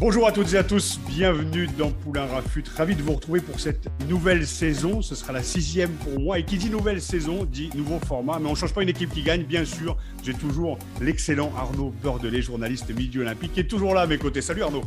[0.00, 2.62] Bonjour à toutes et à tous, bienvenue dans Poulain Rafut.
[2.76, 5.02] Ravi de vous retrouver pour cette nouvelle saison.
[5.02, 6.38] Ce sera la sixième pour moi.
[6.38, 8.38] Et qui dit nouvelle saison dit nouveau format.
[8.38, 9.96] Mais on ne change pas une équipe qui gagne, bien sûr.
[10.22, 14.40] J'ai toujours l'excellent Arnaud Bordelais, journaliste midi olympique, qui est toujours là à mes côtés.
[14.40, 14.84] Salut Arnaud.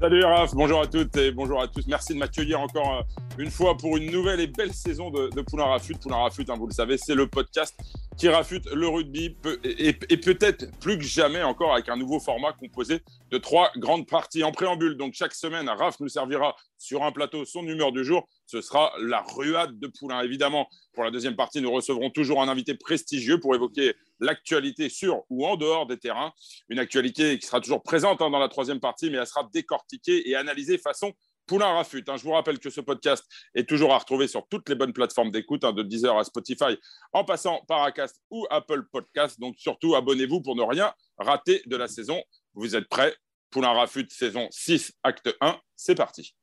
[0.00, 1.86] Salut Raph, bonjour à toutes et bonjour à tous.
[1.86, 5.40] Merci de m'accueillir encore euh, une fois pour une nouvelle et belle saison de, de
[5.40, 5.94] Poulain Rafut.
[5.94, 7.74] Poulain Rafut, hein, vous le savez, c'est le podcast
[8.16, 12.52] qui rafute le rugby et, et peut-être plus que jamais encore avec un nouveau format
[12.52, 14.96] composé de trois grandes parties en préambule.
[14.96, 18.28] Donc chaque semaine, Raph nous servira sur un plateau son humeur du jour.
[18.54, 20.22] Ce sera la ruade de Poulain.
[20.22, 25.24] Évidemment, pour la deuxième partie, nous recevrons toujours un invité prestigieux pour évoquer l'actualité sur
[25.28, 26.32] ou en dehors des terrains.
[26.68, 30.30] Une actualité qui sera toujours présente hein, dans la troisième partie, mais elle sera décortiquée
[30.30, 31.12] et analysée façon
[31.48, 32.04] Poulain Rafut.
[32.06, 32.16] hein.
[32.16, 33.24] Je vous rappelle que ce podcast
[33.56, 36.78] est toujours à retrouver sur toutes les bonnes plateformes d'écoute, hein, de Deezer à Spotify,
[37.12, 39.40] en passant par Acast ou Apple Podcast.
[39.40, 42.22] Donc surtout, abonnez-vous pour ne rien rater de la saison.
[42.54, 43.16] Vous êtes prêts?
[43.50, 46.36] Poulain Rafut, saison 6, acte 1, c'est parti.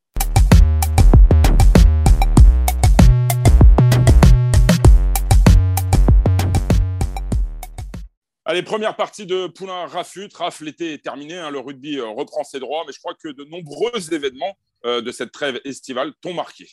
[8.52, 10.28] Allez, première partie de Poulain Rafut.
[10.34, 13.30] Raf, l'été est terminé, hein, le rugby euh, reprend ses droits, mais je crois que
[13.30, 16.68] de nombreux événements euh, de cette trêve estivale t'ont marqué.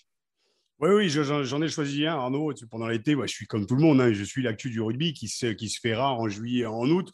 [0.80, 2.52] Oui, oui, je- j'en ai choisi un, Arnaud.
[2.68, 4.00] Pendant l'été, ouais, je suis comme tout le monde.
[4.00, 6.66] hein, je suis l'actu du rugby qui se, qui se fait rare en juillet et
[6.66, 7.12] en août.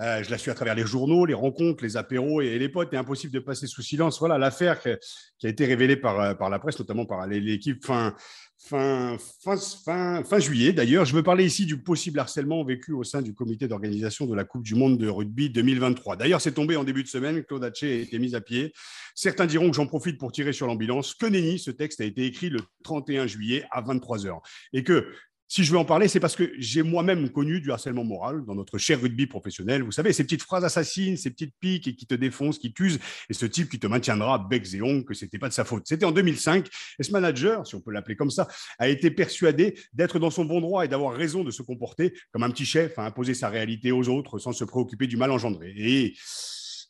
[0.00, 2.92] Euh, je la suis à travers les journaux, les rencontres, les apéros et, les potes.
[2.92, 4.18] Et impossible de passer sous silence.
[4.18, 7.84] Voilà l'affaire qui a été révélée par, euh, par la presse, notamment par les- l'équipe
[7.84, 8.14] fin,
[8.58, 10.72] fin, fin, fin, fin juillet.
[10.74, 14.34] D'ailleurs, je veux parler ici du possible harcèlement vécu au sein du comité d'organisation de
[14.34, 16.16] la Coupe du Monde de rugby 2023.
[16.16, 17.42] D'ailleurs, c'est tombé en début de semaine.
[17.44, 18.72] Claude Haché a été mis à pied.
[19.14, 21.14] Certains diront que j'en profite pour tirer sur l'ambulance.
[21.14, 24.40] Que nenni, ce texte a été écrit le 31 juillet à 23h.
[24.74, 25.06] Et que
[25.48, 28.54] si je veux en parler, c'est parce que j'ai moi-même connu du harcèlement moral dans
[28.54, 29.82] notre cher rugby professionnel.
[29.82, 32.98] Vous savez, ces petites phrases assassines, ces petites piques et qui te défoncent, qui t'usent,
[33.30, 35.64] et ce type qui te maintiendra à becs et ongles que c'était pas de sa
[35.64, 35.84] faute.
[35.86, 36.66] C'était en 2005,
[36.98, 38.48] et ce manager, si on peut l'appeler comme ça,
[38.78, 42.42] a été persuadé d'être dans son bon droit et d'avoir raison de se comporter comme
[42.42, 45.72] un petit chef à imposer sa réalité aux autres sans se préoccuper du mal engendré?
[45.76, 46.14] Et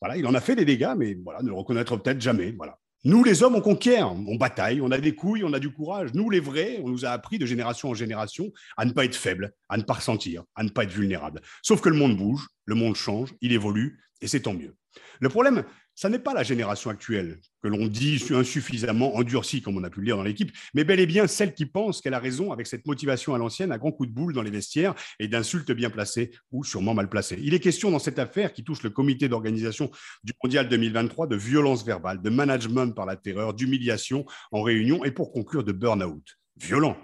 [0.01, 2.53] voilà, il en a fait des dégâts, mais voilà, ne le reconnaître peut-être jamais.
[2.53, 2.79] Voilà.
[3.07, 6.13] Nous, les hommes, on conquiert, on bataille, on a des couilles, on a du courage.
[6.13, 9.15] Nous, les vrais, on nous a appris de génération en génération à ne pas être
[9.15, 11.41] faible, à ne pas ressentir, à ne pas être vulnérable.
[11.63, 14.75] Sauf que le monde bouge, le monde change, il évolue, et c'est tant mieux.
[15.21, 15.63] Le problème,
[15.97, 20.01] ça n'est pas la génération actuelle, que l'on dit insuffisamment endurcie, comme on a pu
[20.01, 22.67] le lire dans l'équipe, mais bel et bien celle qui pense qu'elle a raison avec
[22.67, 25.89] cette motivation à l'ancienne, à grands coups de boule dans les vestiaires et d'insultes bien
[25.89, 27.39] placées ou sûrement mal placées.
[27.43, 29.91] Il est question dans cette affaire qui touche le comité d'organisation
[30.23, 35.11] du Mondial 2023 de violence verbale, de management par la terreur, d'humiliation en réunion et
[35.11, 36.37] pour conclure de burn-out.
[36.59, 36.97] Violent.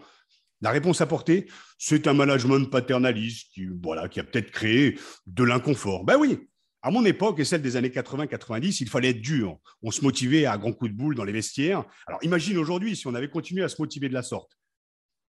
[0.61, 1.49] La réponse apportée,
[1.79, 6.05] c'est un management paternaliste qui, voilà, qui a peut-être créé de l'inconfort.
[6.05, 6.39] Ben oui,
[6.83, 9.59] à mon époque et celle des années 80-90, il fallait être dur.
[9.83, 11.85] On se motivait à grands coups de boule dans les vestiaires.
[12.07, 14.59] Alors imagine aujourd'hui si on avait continué à se motiver de la sorte.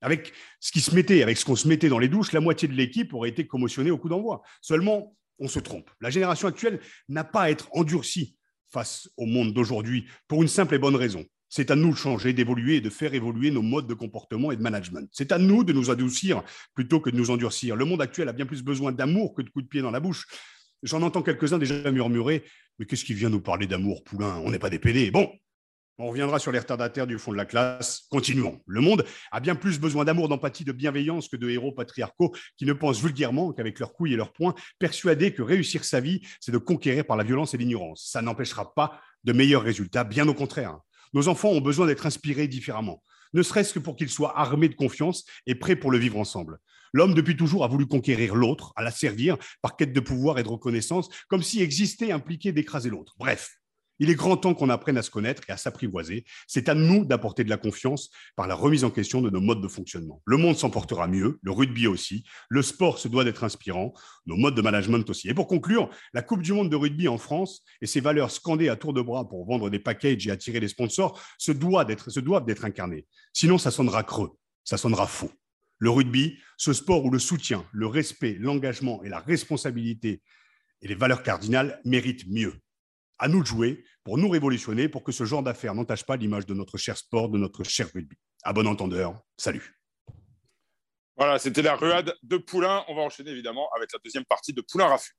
[0.02, 2.68] Avec ce qui se mettait, avec ce qu'on se mettait dans les douches, la moitié
[2.68, 4.42] de l'équipe aurait été commotionnée au coup d'envoi.
[4.62, 5.90] Seulement, on se trompe.
[6.02, 8.38] La génération actuelle n'a pas à être endurcie
[8.70, 11.26] face au monde d'aujourd'hui pour une simple et bonne raison.
[11.50, 14.58] C'est à nous de changer, d'évoluer et de faire évoluer nos modes de comportement et
[14.58, 15.08] de management.
[15.12, 16.42] C'est à nous de nous adoucir
[16.74, 17.76] plutôt que de nous endurcir.
[17.76, 20.00] Le monde actuel a bien plus besoin d'amour que de coups de pied dans la
[20.00, 20.26] bouche.
[20.84, 22.44] J'en entends quelques-uns déjà murmurer
[22.78, 24.42] Mais qu'est-ce qui vient nous parler d'amour, Poulain?
[24.44, 25.12] On n'est pas des PD.
[25.12, 25.32] Bon,
[25.98, 28.02] on reviendra sur les retardataires du fond de la classe.
[28.10, 28.62] Continuons.
[28.68, 32.66] Le monde a bien plus besoin d'amour, d'empathie, de bienveillance que de héros patriarcaux qui
[32.66, 36.52] ne pensent vulgairement qu'avec leurs couilles et leurs poings, persuadés que réussir sa vie, c'est
[36.52, 38.10] de conquérir par la violence et l'ignorance.
[38.12, 40.80] Ça n'empêchera pas de meilleurs résultats, bien au contraire.
[41.14, 43.04] Nos enfants ont besoin d'être inspirés différemment,
[43.34, 46.60] ne serait-ce que pour qu'ils soient armés de confiance et prêts pour le vivre ensemble.
[46.94, 50.44] L'homme, depuis toujours, a voulu conquérir l'autre, à la servir par quête de pouvoir et
[50.44, 53.16] de reconnaissance, comme si existait impliqué d'écraser l'autre.
[53.18, 53.58] Bref,
[54.00, 56.26] il est grand temps qu'on apprenne à se connaître et à s'apprivoiser.
[56.48, 59.62] C'est à nous d'apporter de la confiance par la remise en question de nos modes
[59.62, 60.22] de fonctionnement.
[60.26, 63.94] Le monde s'en portera mieux, le rugby aussi, le sport se doit d'être inspirant,
[64.26, 65.30] nos modes de management aussi.
[65.30, 68.70] Et pour conclure, la Coupe du Monde de rugby en France et ses valeurs scandées
[68.70, 72.66] à tour de bras pour vendre des packages et attirer les sponsors se doivent d'être
[72.66, 73.06] incarnées.
[73.32, 74.32] Sinon, ça sonnera creux,
[74.64, 75.32] ça sonnera faux.
[75.80, 80.22] Le rugby, ce sport où le soutien, le respect, l'engagement et la responsabilité
[80.82, 82.54] et les valeurs cardinales méritent mieux.
[83.20, 86.46] À nous de jouer pour nous révolutionner, pour que ce genre d'affaires n'entache pas l'image
[86.46, 88.18] de notre cher sport, de notre cher rugby.
[88.44, 89.80] À bon entendeur, salut.
[91.16, 92.84] Voilà, c'était la ruade de Poulain.
[92.88, 95.16] On va enchaîner évidemment avec la deuxième partie de Poulain Rafut.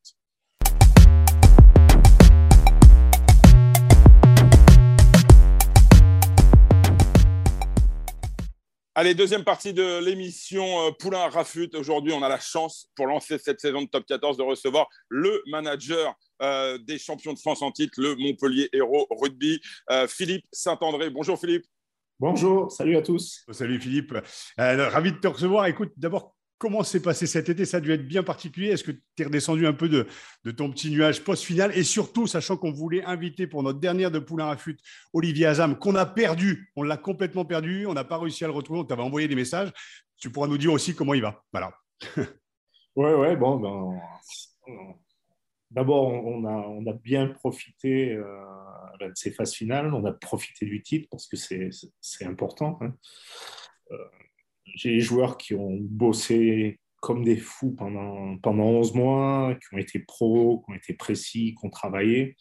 [8.96, 11.69] Allez, deuxième partie de l'émission euh, Poulain Rafut.
[11.75, 15.43] Aujourd'hui, on a la chance pour lancer cette saison de top 14 de recevoir le
[15.49, 19.61] manager euh, des champions de France en titre, le Montpellier Héros Rugby,
[19.91, 21.11] euh, Philippe Saint-André.
[21.11, 21.64] Bonjour Philippe.
[22.20, 23.44] Bonjour, salut à tous.
[23.50, 24.14] Salut Philippe.
[24.56, 25.67] ravi de te recevoir.
[25.67, 26.33] Écoute, d'abord,
[26.64, 27.66] Comment s'est passé cet été?
[27.66, 28.69] Ça a dû être bien particulier.
[28.69, 30.06] Est-ce que tu es redescendu un peu de,
[30.50, 34.49] ton petit nuage post-final Et surtout, sachant qu'on voulait inviter pour notre dernière de Poulain
[34.49, 34.78] à Fut,
[35.12, 36.72] Olivier Azam, qu'on a perdu.
[36.75, 37.84] On l'a complètement perdu.
[37.84, 38.81] On n'a pas réussi à le retrouver.
[38.81, 39.75] On t'avait envoyé des messages.
[40.16, 41.44] Tu pourras nous dire aussi comment il va.
[41.52, 41.70] Voilà.
[42.96, 44.00] ouais, ouais, bon, ben,
[45.70, 48.43] D'abord, on a, on a bien profité euh,
[49.00, 49.93] de ces phases finales.
[49.93, 52.78] On a profité du titre parce que c'est important.
[52.81, 52.94] Hein.
[53.90, 53.99] Euh,
[54.66, 59.78] j'ai des joueurs qui ont bossé comme des fous pendant, pendant 11 mois, qui ont
[59.78, 62.37] été pros, qui ont été précis, qui ont travaillé.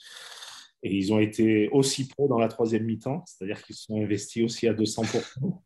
[0.84, 4.44] Et ils ont été aussi pros dans la troisième mi-temps, c'est-à-dire qu'ils se sont investis
[4.44, 5.62] aussi à 200%.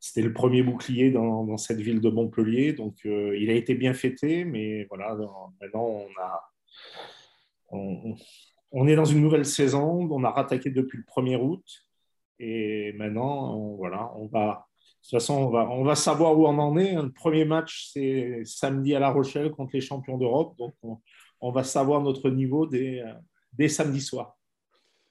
[0.00, 3.94] C'était le premier bouclier dans, cette ville de Montpellier, donc euh, il a été bien
[3.94, 5.16] fêté, mais voilà,
[5.60, 6.42] maintenant on a.
[7.70, 8.14] On,
[8.72, 11.64] on, est dans une nouvelle saison, on a rattaqué depuis le 1er août,
[12.38, 14.68] et maintenant, voilà, on va,
[15.10, 16.92] toute façon, on va, on va savoir où on en est.
[16.92, 20.54] Le premier match, c'est samedi à La Rochelle contre les champions d'Europe.
[20.58, 20.74] Donc,
[21.40, 23.02] on, va savoir notre niveau dès,
[23.52, 24.36] dès samedi soir.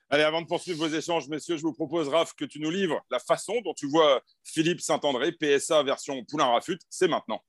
[0.10, 3.02] Allez, avant de poursuivre vos échanges, messieurs, je vous propose, Raph, que tu nous livres
[3.12, 6.80] la façon dont tu vois Philippe Saint-André, PSA version Poulain-Rafut.
[6.90, 7.42] C'est maintenant.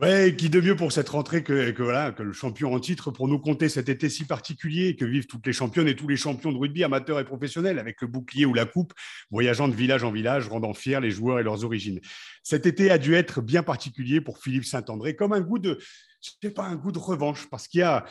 [0.00, 3.38] Ouais, qui de mieux pour cette rentrée que, que le champion en titre pour nous
[3.38, 6.56] compter cet été si particulier que vivent toutes les championnes et tous les champions de
[6.56, 8.94] rugby amateurs et professionnels avec le bouclier ou la coupe,
[9.30, 12.00] voyageant de village en village, rendant fiers les joueurs et leurs origines.
[12.42, 15.78] Cet été a dû être bien particulier pour Philippe Saint-André, comme un goût de,
[16.22, 18.06] je sais pas, un goût de revanche, parce qu'il y a,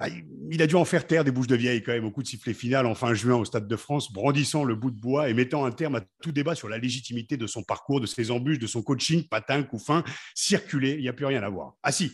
[0.00, 0.08] ah,
[0.50, 2.28] il a dû en faire taire des bouches de vieille quand même au coup de
[2.28, 5.34] sifflet final en fin juin au Stade de France, brandissant le bout de bois et
[5.34, 8.60] mettant un terme à tout débat sur la légitimité de son parcours, de ses embûches,
[8.60, 10.04] de son coaching, patin, coup fin,
[10.34, 11.74] circuler, il n'y a plus rien à voir.
[11.82, 12.12] Ah si,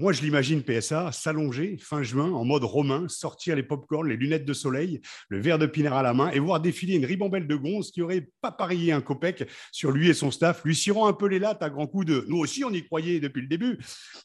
[0.00, 4.44] moi, je l'imagine PSA s'allonger fin juin en mode romain, sortir les pop-corn, les lunettes
[4.44, 7.56] de soleil, le verre de pinard à la main et voir défiler une ribambelle de
[7.56, 11.12] gonzes qui aurait pas parié un copec sur lui et son staff, lui cirant un
[11.12, 13.76] peu les lattes à grands coups de nous aussi on y croyait depuis le début.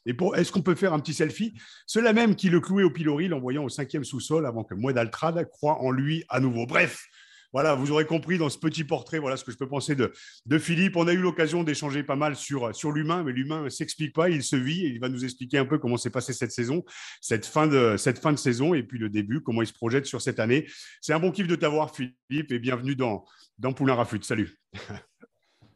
[0.06, 1.56] Et est-ce qu'on peut faire un petit selfie?
[1.88, 5.82] Ceux-là même qui le clouaient au pilori, l'envoyant au cinquième sous-sol avant que Moedaltrad croit
[5.82, 6.68] en lui à nouveau.
[6.68, 7.04] Bref,
[7.54, 10.12] voilà, vous aurez compris dans ce petit portrait, voilà ce que je peux penser de,
[10.46, 10.98] de Philippe.
[10.98, 14.30] On a eu l'occasion d'échanger pas mal sur, sur l'humain, mais l'humain ne s'explique pas,
[14.30, 16.84] il se vit et il va nous expliquer un peu comment s'est passée cette saison,
[17.22, 20.08] cette fin, de, cette fin de saison et puis le début, comment il se projette
[20.08, 20.68] sur cette année.
[21.00, 23.24] C'est un bon kiff de t'avoir, Philippe, et bienvenue dans,
[23.60, 24.24] dans Poulain Rafut.
[24.24, 24.58] Salut.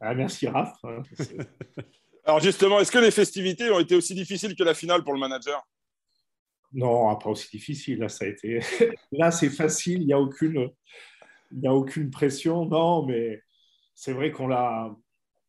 [0.00, 0.76] Ah, merci, Raph.
[2.24, 5.18] Alors justement, est-ce que les festivités ont été aussi difficiles que la finale pour le
[5.18, 5.60] manager?
[6.72, 7.98] Non, pas aussi difficile.
[7.98, 8.60] Là, ça a été.
[9.12, 10.02] Là, c'est facile.
[10.02, 10.70] Il n'y a aucune,
[11.52, 13.40] il n'y a aucune pression, non, mais
[13.94, 14.94] c'est vrai qu'on l'a,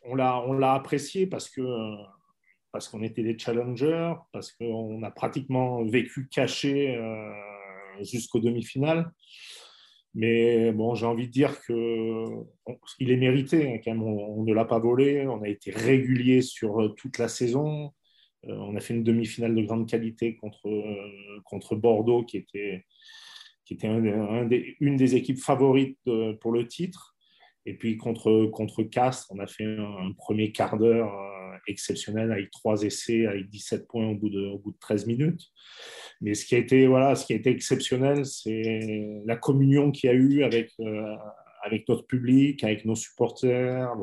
[0.04, 1.62] on l'a, on l'a apprécié parce que
[2.72, 7.32] parce qu'on était des challengers, parce qu'on a pratiquement vécu caché euh,
[8.04, 9.12] jusqu'aux demi-finales.
[10.16, 12.26] Mais bon, j'ai envie de dire que
[13.00, 13.74] il est mérité.
[13.74, 15.28] Hein, quand même, on, ne l'a pas volé.
[15.28, 17.94] On a été régulier sur toute la saison.
[18.48, 20.70] Euh, on a fait une demi-finale de grande qualité contre,
[21.46, 22.86] contre Bordeaux, qui était,
[23.70, 23.88] qui était
[24.80, 26.00] une des équipes favorites
[26.42, 27.16] pour le titre.
[27.68, 32.50] Et puis contre, contre Castres, on a fait un, premier quart d'heure euh, exceptionnel avec
[32.50, 35.44] trois essais, avec 17 points au bout de, au bout de 13 minutes.
[36.20, 40.10] Mais ce qui a été, voilà, ce qui a été exceptionnel, c'est la communion qu'il
[40.10, 41.16] y a eu avec, euh,
[41.64, 43.94] avec notre public, avec nos supporters,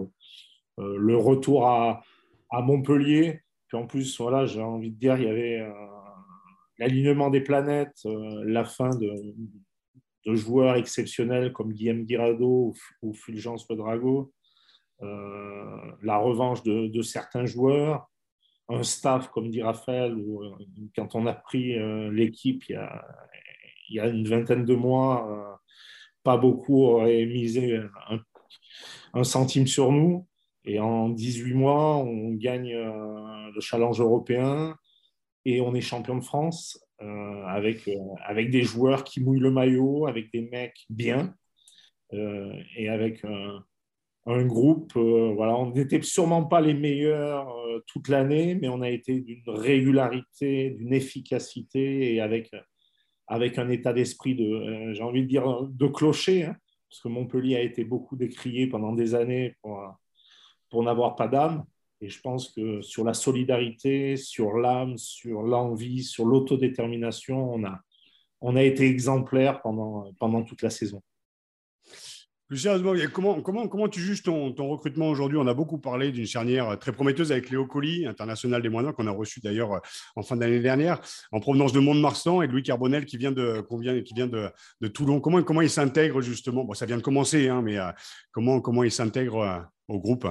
[0.79, 2.05] le, euh, retour à,
[2.51, 3.41] à, Montpellier.
[3.67, 5.67] Puis en plus, voilà, j'ai envie de dire, il y avait
[6.79, 9.13] l'alignement des planètes, euh, la fin de,
[10.35, 14.33] joueurs exceptionnels comme Guillaume Guirado ou, Fulgence Pedrago,
[15.03, 18.11] euh, la revanche de, certains joueurs,
[18.69, 20.51] un staff, comme dit Raphaël, où, euh,
[20.97, 21.79] quand on a pris
[22.11, 22.77] l'équipe il,
[23.89, 25.61] y a une vingtaine de mois,
[26.25, 27.81] pas beaucoup auraient misé
[29.15, 30.27] un, centime sur nous.
[30.65, 34.77] Et en 18 mois, on gagne le challenge européen,
[35.47, 39.53] et on est champion de France euh, avec, euh, avec des joueurs qui mouillent le
[39.53, 41.35] maillot, avec des mecs bien
[42.13, 43.25] euh, et avec
[44.29, 47.49] un groupe, voilà, on n'était sûrement pas les meilleurs
[47.87, 52.51] toute l'année, mais on a été d'une régularité, d'une efficacité et avec,
[53.29, 56.57] avec un état d'esprit de, j'ai envie de dire, de clocher, hein,
[56.91, 59.81] parce que Montpellier a été beaucoup décrié pendant des années pour,
[60.71, 61.65] pour n'avoir pas d'âme.
[62.01, 67.81] Et je pense que sur la solidarité, sur l'âme, sur l'envie, sur l'autodétermination, on a,
[68.41, 71.03] on a été exemplaire pendant, pendant toute la saison.
[72.49, 75.37] Plus sérieusement, comment, comment, comment tu juges ton, recrutement aujourd'hui?
[75.37, 79.09] On a beaucoup parlé d'une charnière très prometteuse avec Léo Colli, international des moindres, qu'on
[79.09, 79.81] a reçu d'ailleurs
[80.15, 81.01] en fin d'année dernière,
[81.33, 83.67] en provenance de Mont-de-Marsan, et Louis Carbonel qui vient de,
[84.03, 84.49] qui vient de,
[84.81, 85.19] de Toulon.
[85.21, 86.63] Comment, comment il s'intègre justement?
[86.65, 87.91] Bon, Ça vient de commencer, hein, mais euh,
[88.31, 90.29] comment, comment il s'intègre euh, au groupe?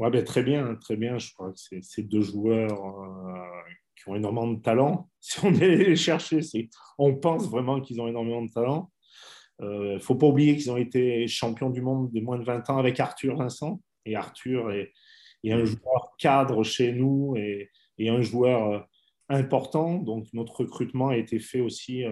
[0.00, 1.18] Ouais, ben, Très bien, très bien.
[1.18, 3.62] Je crois que c'est deux joueurs euh,
[3.96, 5.08] qui ont énormément de talent.
[5.20, 6.40] Si on est les chercher,
[6.98, 8.90] on pense vraiment qu'ils ont énormément de talent.
[9.60, 12.44] Il euh, ne faut pas oublier qu'ils ont été champions du monde des moins de
[12.44, 13.82] 20 ans avec Arthur Vincent.
[14.06, 14.92] Et Arthur est,
[15.44, 17.68] un joueur cadre chez nous et,
[18.08, 18.80] un joueur euh,
[19.28, 19.96] important.
[19.98, 22.04] Donc notre recrutement a été fait aussi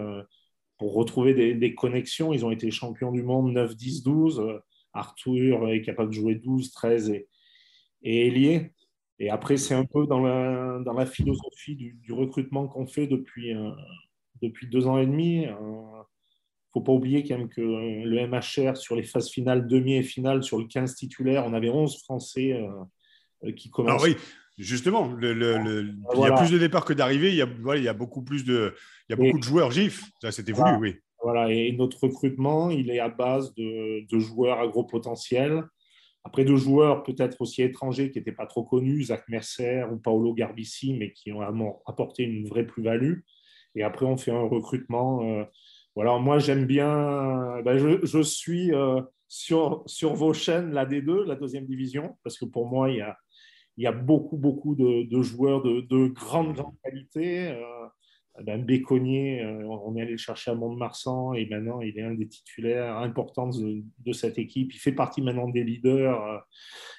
[0.76, 2.34] pour retrouver des, connexions.
[2.34, 4.60] Ils ont été champions du monde 9, 10, 12.
[4.92, 7.28] Arthur est capable de jouer 12, 13 et,
[8.02, 8.70] et
[9.18, 13.54] Et après, c'est un peu dans la, dans la philosophie du, recrutement qu'on fait depuis,
[14.40, 15.46] depuis deux ans et demi
[16.72, 20.42] faut pas oublier quand même que le MHR, sur les phases finales, demi et finale,
[20.42, 22.68] sur le 15 titulaire, on avait 11 Français euh,
[23.44, 24.02] euh, qui commencent.
[24.02, 24.16] Ah oui,
[24.58, 25.32] justement, le,
[26.14, 27.30] il y a plus de départs que d'arrivées.
[27.30, 28.74] Il, y a, il y a beaucoup plus de,
[29.08, 30.04] il y a beaucoup de joueurs GIF.
[30.20, 30.96] Ça, c'était voulu, oui.
[31.22, 35.64] Voilà, et notre recrutement, il est à base de, de joueurs à gros potentiel.
[36.28, 40.34] Après, de joueurs peut-être aussi étrangers qui n'étaient pas trop connus, Zach Mercer ou Paolo
[40.34, 41.40] Garbici, mais qui ont
[41.86, 43.20] apporté une vraie plus-value.
[43.74, 45.22] Et après, on fait un recrutement.
[45.22, 45.44] Euh,
[45.96, 51.34] voilà, moi j'aime bien, ben, je, suis euh, sur, sur vos chaînes, la D2, la
[51.34, 53.16] deuxième division, parce que pour moi, il y a,
[53.78, 57.52] il y a beaucoup, beaucoup de, joueurs de, de, grande, qualité.
[57.52, 57.86] Euh,
[58.42, 62.14] ben, Béconnier, euh, on est allé le chercher à Mont-de-Marsan et maintenant il est un
[62.14, 64.72] des titulaires importants de, cette équipe.
[64.74, 66.44] Il fait partie maintenant des leaders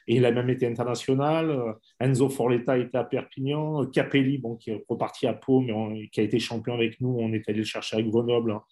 [0.08, 1.76] et il a même été international.
[2.00, 3.86] Enzo Forletta était à Perpignan.
[3.88, 7.34] Capelli, bon, qui est reparti à Pau, mais qui a été champion avec nous, on
[7.34, 8.52] est allé le chercher à Grenoble.
[8.52, 8.64] Hein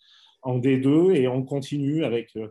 [0.47, 2.47] en D2 et on continue avec, euh,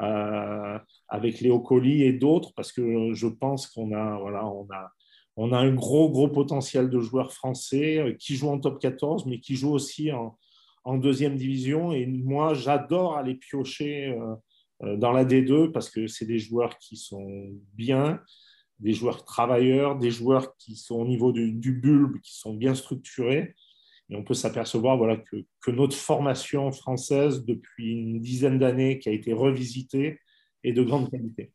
[0.00, 0.78] euh,
[1.08, 4.92] avec Léo Colli et d'autres parce que je pense qu'on a, voilà, on a,
[5.36, 9.26] on a un gros, gros potentiel de joueurs français euh, qui jouent en top 14,
[9.26, 10.36] mais qui jouent aussi en,
[10.98, 11.92] deuxième division.
[11.92, 14.16] Et moi, j'adore aller piocher
[14.80, 18.20] dans la D2 parce que c'est des joueurs qui sont bien,
[18.82, 23.54] des joueurs travailleurs, des joueurs qui sont au niveau du, bulbe, qui sont bien structurés.
[24.10, 29.32] Et on peut s'apercevoir que, notre formation française, depuis une dizaine d'années, qui a été
[29.32, 30.18] revisitée,
[30.64, 31.52] est de grande qualité.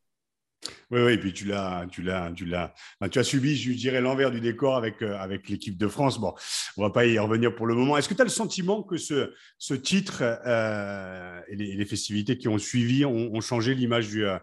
[0.91, 2.73] Oui, oui, et puis tu l'as, tu l'as, tu l'as,
[3.11, 6.19] tu as subi, je dirais, l'envers du décor avec, euh, avec l'équipe de France.
[6.19, 6.33] Bon,
[6.77, 7.97] on va pas y revenir pour le moment.
[7.97, 12.47] Est-ce que tu as le sentiment que ce, ce titre euh, et, les, festivités qui
[12.47, 14.37] ont suivi ont, changé l'image du, euh,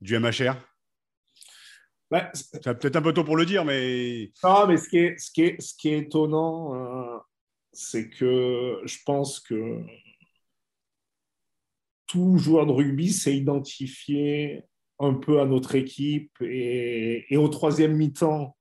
[0.00, 0.54] du MHR
[2.10, 4.30] bah, C'est peut-être un peu tôt pour le dire, mais.
[4.44, 7.22] Non, mais ce qui est, ce qui est, ce qui est étonnant,
[7.72, 9.82] c'est que je pense que
[12.06, 14.64] tout joueur de rugby s'est identifié
[15.00, 18.56] un peu à notre équipe et, au troisième mi-temps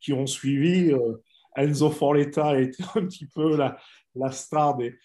[0.00, 1.22] qui ont suivi, euh,
[1.56, 4.96] Enzo Forletta était un petit peu la, star des,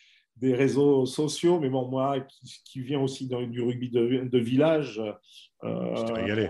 [0.54, 5.02] réseaux sociaux, mais bon, moi qui, qui viens aussi du rugby de, village,
[5.64, 6.48] euh,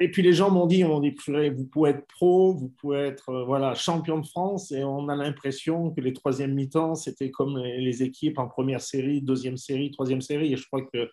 [0.00, 1.14] et puis les gens m'ont dit, on dit,
[1.50, 5.16] vous pouvez être pro, vous pouvez être euh, voilà champion de France, et on a
[5.16, 10.20] l'impression que les troisième mi-temps c'était comme les équipes en première série, deuxième série, troisième
[10.20, 10.52] série.
[10.52, 11.10] Et je crois que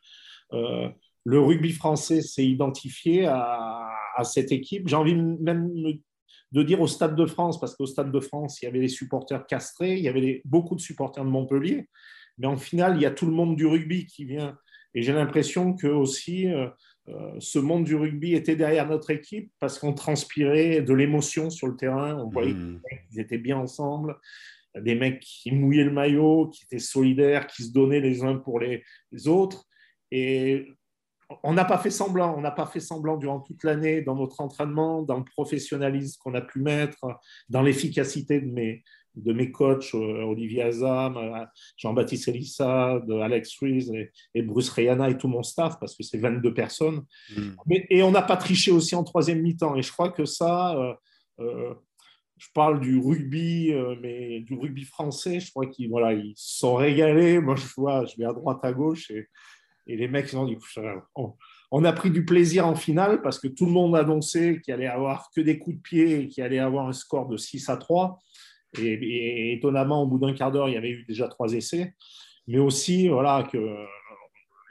[0.54, 0.90] euh,
[1.26, 3.92] le rugby français s'est identifié à,
[4.24, 4.88] cette équipe.
[4.88, 5.70] J'ai envie même
[6.54, 8.88] de dire au Stade de France, parce qu'au Stade de France il y avait les
[8.88, 11.90] supporters castrés, il y avait beaucoup de supporters de Montpellier,
[12.38, 14.58] mais en finale il y a tout le monde du rugby qui vient.
[14.94, 16.70] Et j'ai l'impression que aussi euh,
[17.10, 21.68] euh, ce monde du rugby était derrière notre équipe parce qu'on transpirait de l'émotion sur
[21.68, 22.16] le terrain.
[22.16, 22.82] On voyait mmh.
[23.10, 24.18] qu'ils étaient bien ensemble.
[24.80, 28.60] Des mecs qui mouillaient le maillot, qui étaient solidaires, qui se donnaient les uns pour
[28.60, 28.84] les,
[29.28, 29.66] autres.
[30.12, 30.68] Et
[31.44, 32.36] on n'a pas fait semblant.
[32.38, 36.36] On n'a pas fait semblant durant toute l'année dans notre entraînement, dans le professionnalisme qu'on
[36.36, 37.06] a pu mettre,
[37.50, 38.84] dans l'efficacité de mes,
[39.16, 41.46] de mes coachs, euh, Olivier Azam, euh,
[41.78, 43.92] Jean-Baptiste Elissa, Alex Ruiz
[44.34, 47.04] et, Bruce Rayana et tout mon staff, parce que c'est 22 personnes.
[47.36, 47.52] Mm.
[47.90, 49.76] et on n'a pas triché aussi en troisième mi-temps.
[49.76, 50.76] Et je crois que ça,
[51.40, 51.74] euh,
[52.38, 57.40] je parle du rugby, mais du rugby français, je crois qu'ils voilà, ils sont régalés.
[57.40, 59.28] Moi, je vois, je vais à droite, à gauche, et,
[59.88, 60.58] et les mecs, ils ont dit,
[61.72, 64.88] on a pris du plaisir en finale parce que tout le monde annonçait qu'il allait
[64.88, 67.78] avoir que des coups de pied et qu'il allait avoir un score de 6 à
[67.78, 68.20] 3.
[68.80, 71.94] Et, étonnamment, au bout d'un quart d'heure, il y avait eu déjà trois essais.
[72.48, 73.58] Mais aussi, voilà, que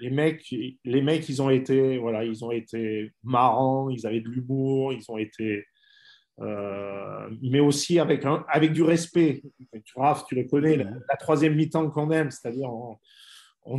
[0.00, 0.54] les mecs,
[0.84, 5.10] les mecs, ils ont été, voilà, ils ont été marrants, ils avaient de l'humour, ils
[5.10, 5.64] ont été,
[6.40, 9.42] euh, mais aussi avec avec du respect.
[9.96, 12.70] Raph, tu le connais, la, troisième mi-temps qu'on aime, c'est-à-dire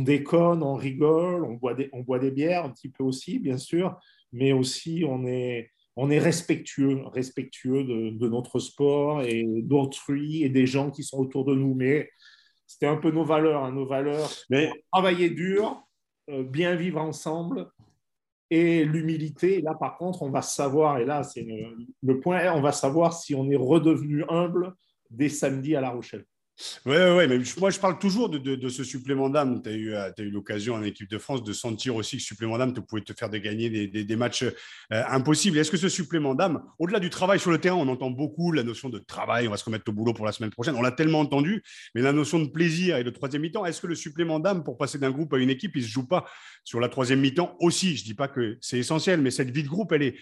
[0.00, 3.56] déconne, on rigole, on boit des, on boit des bières un petit peu aussi, bien
[3.56, 3.98] sûr,
[4.32, 10.66] mais aussi on est, on est respectueux, respectueux de, notre sport et d'autrui et des
[10.66, 11.74] gens qui sont autour de nous.
[11.74, 12.10] Mais
[12.66, 14.30] c'était un peu nos valeurs, hein, nos valeurs.
[14.50, 15.82] Mais travailler dur,
[16.30, 17.70] euh, bien vivre ensemble
[18.50, 19.60] et l'humilité.
[19.60, 23.12] Là, par contre, on va savoir, et là, c'est le, le, point, on va savoir
[23.12, 24.74] si on est redevenu humble
[25.10, 26.26] dès samedi à La Rochelle.
[26.86, 29.62] Oui, ouais, mais moi je parle toujours de, ce supplément d'âme.
[29.62, 32.28] Tu as eu, euh, eu l'occasion en équipe de France de sentir aussi que ce
[32.28, 34.52] supplément d'âme pouvait te faire gagner des, matchs euh,
[34.90, 35.58] impossibles.
[35.58, 38.62] Est-ce que ce supplément d'âme, au-delà du travail sur le terrain, on entend beaucoup la
[38.62, 40.92] notion de travail, on va se remettre au boulot pour la semaine prochaine, on l'a
[40.92, 41.62] tellement entendu,
[41.94, 44.78] mais la notion de plaisir et de troisième mi-temps, est-ce que le supplément d'âme pour
[44.78, 46.24] passer d'un groupe à une équipe, il ne se joue pas
[46.64, 47.96] sur la troisième mi-temps aussi?
[47.96, 50.16] Je ne dis pas que c'est essentiel, mais cette vie de groupe, elle est,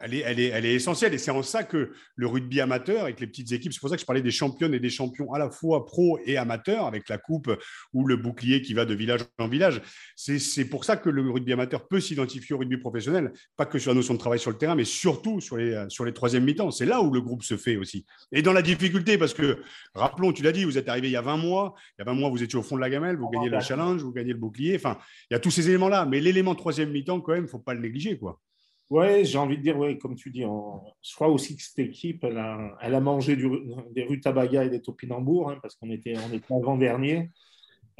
[0.00, 1.14] elle est, elle, est, elle est, essentielle.
[1.14, 3.96] Et c'est en ça que le rugby amateur, avec les petites équipes, c'est pour ça
[3.96, 7.08] que je parlais des championnes et des champions à la fois pro et amateurs, avec
[7.08, 7.50] la coupe
[7.92, 9.82] ou le bouclier qui va de village en village.
[10.16, 13.90] C'est pour ça que le rugby amateur peut s'identifier au rugby professionnel, pas que sur
[13.90, 16.70] la notion de travail sur le terrain, mais surtout sur les, sur les troisièmes mi-temps.
[16.70, 18.06] C'est là où le groupe se fait aussi.
[18.32, 19.58] Et dans la difficulté, parce que,
[19.94, 21.74] rappelons, tu l'as dit, vous êtes arrivé il y a 20 mois.
[21.98, 23.60] Il y a 20 mois, vous étiez au fond de la gamelle, vous gagnez le
[23.60, 24.76] challenge, vous gagnez le bouclier.
[24.76, 24.98] Enfin,
[25.30, 26.06] il y a tous ces éléments-là.
[26.06, 28.18] Mais l'élément troisième mi-temps, quand même, il ne faut pas le négliger.
[28.18, 28.40] quoi.
[28.90, 32.24] Oui, j'ai envie de dire, ouais, comme tu dis, je crois aussi que cette équipe,
[32.24, 33.48] elle a, mangé du,
[33.92, 37.30] des rutabagas et des topinambours, hein, parce qu'on était, on était avant-dernier.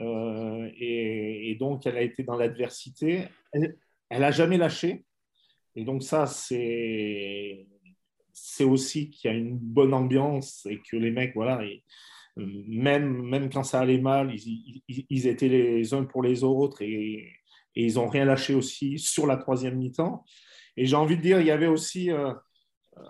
[0.00, 3.28] Euh, et, donc, elle a été dans l'adversité.
[3.52, 3.76] Elle
[4.20, 5.04] n'a jamais lâché.
[5.76, 7.68] Et donc, ça, c'est,
[8.32, 11.62] c'est aussi qu'il y a une bonne ambiance et que les mecs, voilà,
[12.36, 17.32] même, même quand ça allait mal, ils, ils, étaient les uns pour les autres et,
[17.76, 20.24] et ils n'ont rien lâché aussi sur la troisième mi-temps.
[20.80, 22.32] Et j'ai envie de dire, il y avait aussi, euh,
[22.96, 23.02] euh,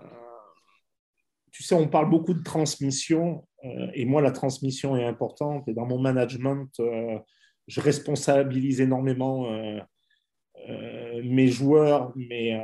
[1.52, 5.68] tu sais, on parle beaucoup de transmission, euh, et moi, la transmission est importante.
[5.68, 6.68] Et dans mon management,
[7.68, 9.48] je responsabilise énormément
[11.22, 12.60] mes joueurs, mais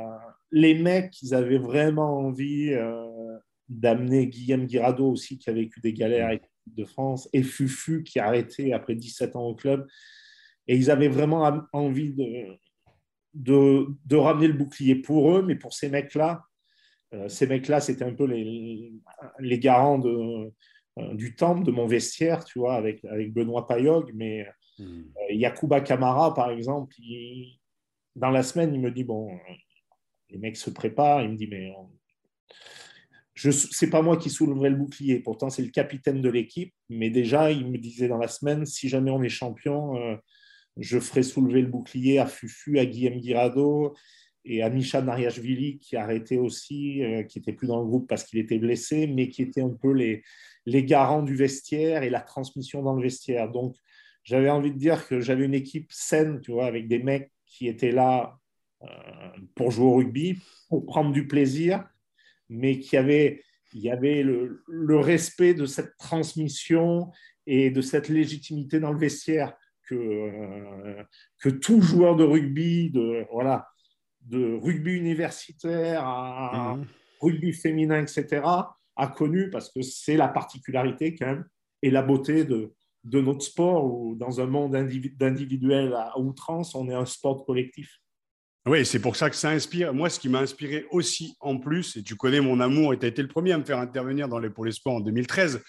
[0.51, 2.75] les mecs, ils avaient vraiment envie
[3.69, 8.19] d'amener Guillaume Guirado aussi, qui a vécu des galères avec de France, et Fufu, qui
[8.19, 9.87] a arrêté après 17 ans au club.
[10.67, 12.57] Et ils avaient vraiment envie de,
[13.37, 16.43] de, ramener le bouclier pour eux, mais pour ces mecs-là,
[17.13, 18.91] euh, ces mecs-là, c'était un peu les,
[19.39, 20.51] les garants de,
[20.99, 24.11] euh, du temple, de mon vestiaire, tu vois, avec, avec Benoît Payog.
[24.13, 24.45] Mais
[24.79, 24.83] hmm.
[24.83, 26.95] euh, Yakuba Kamara, par exemple,
[28.15, 29.29] dans la semaine, il me dit Bon,
[30.29, 31.21] les mecs se préparent.
[31.21, 31.71] Il me dit Mais
[33.35, 35.19] je c'est pas moi qui soulèverai le bouclier.
[35.19, 36.73] Pourtant, c'est le capitaine de l'équipe.
[36.89, 40.19] Mais déjà, il me disait dans la semaine Si jamais on est champion,
[40.79, 43.95] je ferai soulever le bouclier à Fufu, à Guillaume Guirado
[44.45, 48.23] et à Misha Nariashvili qui arrêtait aussi, euh, qui était plus dans le groupe parce
[48.23, 50.23] qu'il était blessé, mais qui était un peu les,
[50.83, 53.49] garants du vestiaire et la transmission dans le vestiaire.
[53.51, 53.75] Donc,
[54.23, 57.67] j'avais envie de dire que j'avais une équipe saine, tu vois, avec des mecs qui
[57.67, 58.37] étaient là
[58.83, 58.87] euh,
[59.55, 60.37] pour jouer au rugby,
[60.69, 61.87] pour prendre du plaisir,
[62.49, 67.11] mais qui avaient, y avait le respect de cette transmission
[67.45, 69.53] et de cette légitimité dans le vestiaire
[69.87, 71.03] que, euh,
[71.41, 73.67] que tout joueur de rugby, de, voilà,
[74.21, 76.85] de rugby universitaire à mhm.
[77.21, 78.43] rugby féminin, etc.,
[78.95, 81.45] a connu parce que c'est la particularité quand même
[81.81, 82.73] et la beauté de,
[83.03, 87.99] de notre sport où dans un monde individuel à outrance, on est un sport collectif.
[88.67, 89.93] Oui, c'est pour ça que ça inspire.
[89.93, 93.05] Moi, ce qui m'a inspiré aussi en plus, et tu connais mon amour, et tu
[93.05, 95.61] as été le premier à me faire intervenir dans les Pôles en 2013,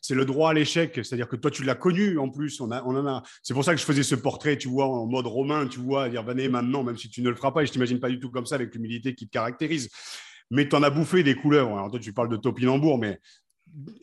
[0.00, 0.94] c'est le droit à l'échec.
[0.94, 2.58] C'est-à-dire que toi, tu l'as connu en plus.
[2.62, 3.22] On, a, on a.
[3.42, 6.04] C'est pour ça que je faisais ce portrait, tu vois, en mode romain, tu vois,
[6.04, 7.62] à dire venez maintenant, même si tu ne le feras pas.
[7.62, 9.90] Et je t'imagine pas du tout comme ça avec l'humilité qui te caractérise.
[10.50, 11.68] Mais tu en as bouffé des couleurs.
[11.68, 13.20] Alors, toi, tu parles de Topinambour, mais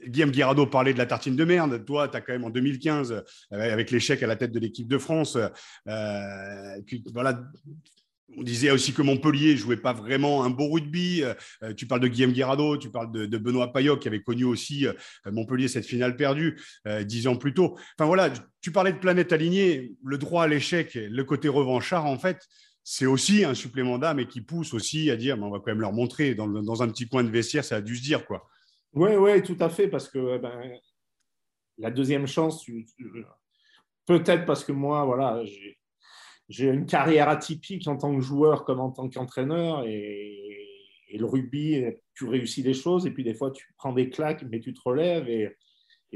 [0.05, 1.83] Guillaume Guirado parlait de la tartine de merde.
[1.85, 4.87] Toi, tu as quand même en 2015, euh, avec l'échec à la tête de l'équipe
[4.87, 5.37] de France,
[5.87, 6.79] euh,
[7.13, 7.41] voilà,
[8.37, 11.23] on disait aussi que Montpellier jouait pas vraiment un beau rugby.
[11.23, 14.87] Euh, tu parles de Guillaume Guirado, tu parles de, Benoît Payoc qui avait connu aussi
[14.87, 14.93] euh,
[15.25, 17.77] Montpellier cette finale perdue euh, dix ans plus tôt.
[17.97, 18.31] Enfin voilà,
[18.61, 22.39] tu parlais de planète alignée, le droit à l'échec, le côté revanchard en fait,
[22.83, 25.81] c'est aussi un supplément d'âme et qui pousse aussi à dire, on va quand même
[25.81, 28.47] leur montrer dans, un petit coin de vestiaire, ça a dû se dire quoi.
[28.93, 30.71] Oui, oui, tout à fait, parce que ben,
[31.77, 32.65] la deuxième chance,
[34.05, 35.77] peut-être parce que moi, voilà, j'ai
[36.49, 39.85] j'ai une carrière atypique en tant que joueur comme en tant qu'entraîneur.
[39.85, 40.39] Et,
[41.15, 41.83] le rugby,
[42.15, 44.81] tu réussis des choses et puis des fois tu prends des claques, mais tu te
[44.83, 45.29] relèves.
[45.29, 45.55] Et,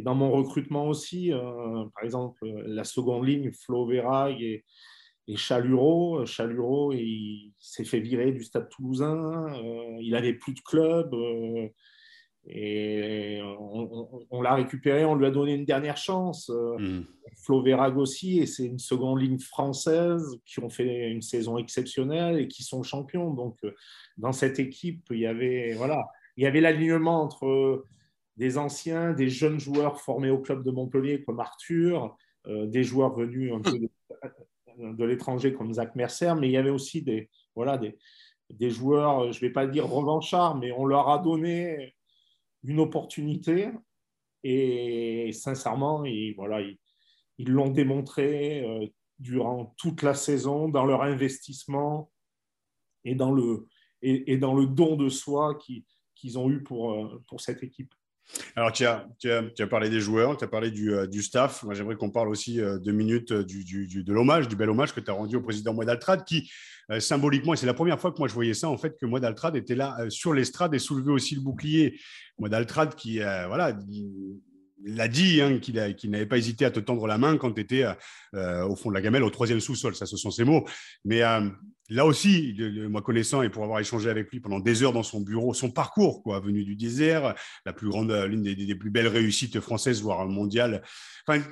[0.02, 4.66] dans mon recrutement aussi, euh, par exemple, la seconde ligne, Flo Verraille et,
[5.28, 6.26] et Chaluro.
[6.26, 9.46] Chaluro, il s'est fait virer du stade toulousain.
[9.56, 11.13] Euh, il n'avait plus de club.
[11.13, 11.68] Euh,
[12.49, 13.41] et
[14.31, 16.49] on, l'a récupéré, on lui a donné une dernière chance.
[16.49, 17.01] Mm.
[17.43, 22.39] Flo Verag aussi, et c'est une seconde ligne française qui ont fait une saison exceptionnelle
[22.39, 23.33] et qui sont champions.
[23.33, 23.75] Donc, euh,
[24.17, 27.83] dans cette équipe, il y avait voilà, il y avait l'alignement entre
[28.38, 32.15] des anciens, des jeunes joueurs formés au club de Montpellier comme Arthur,
[32.47, 33.89] des joueurs venus un peu de,
[34.77, 37.97] de l'étranger comme Zach Mercer, mais il y avait aussi des, voilà, des,
[38.51, 41.95] des joueurs, je ne vais pas dire revanchards, mais on leur a donné
[42.63, 43.72] une opportunité
[44.43, 48.88] et sincèrement, ils, voilà, ils, l'ont démontré euh,
[49.20, 52.12] durant toute la saison dans leur investissement
[53.04, 53.67] et dans le,
[54.02, 55.58] don de soi
[56.15, 57.93] qu'ils ont eu pour, euh, pour cette équipe.
[58.56, 61.08] Alors, tu as, tu, as, tu as, parlé des joueurs, tu as parlé du, euh,
[61.08, 61.63] du staff.
[61.63, 64.70] Moi, j'aimerais qu'on parle aussi euh, deux minutes euh, du, du, de l'hommage, du bel
[64.70, 66.52] hommage que tu as rendu au président Moidaltrad, qui,
[67.00, 69.56] symboliquement, et c'est la première fois que moi je voyais ça, en fait, que Moidaltrad
[69.58, 72.00] était là sur l'estrade et soulevait aussi le bouclier.
[72.40, 77.18] Moidaltrad qui, voilà, il l'a dit, hein, qu'il n'avait pas hésité à te tendre la
[77.18, 77.86] main quand tu étais
[78.34, 79.96] au fond de la gamelle, au troisième sous-sol.
[79.96, 80.66] Ça, ce sont ses mots.
[81.04, 81.24] Mais
[81.89, 82.56] là aussi,
[82.89, 85.71] moi connaissant et pour avoir échangé avec lui pendant des heures dans son bureau, son
[85.71, 90.26] parcours, quoi, venu du désert, la plus grande, l'une des, plus belles réussites françaises, voire
[90.28, 90.84] mondiales.
[91.28, 91.43] Enfin,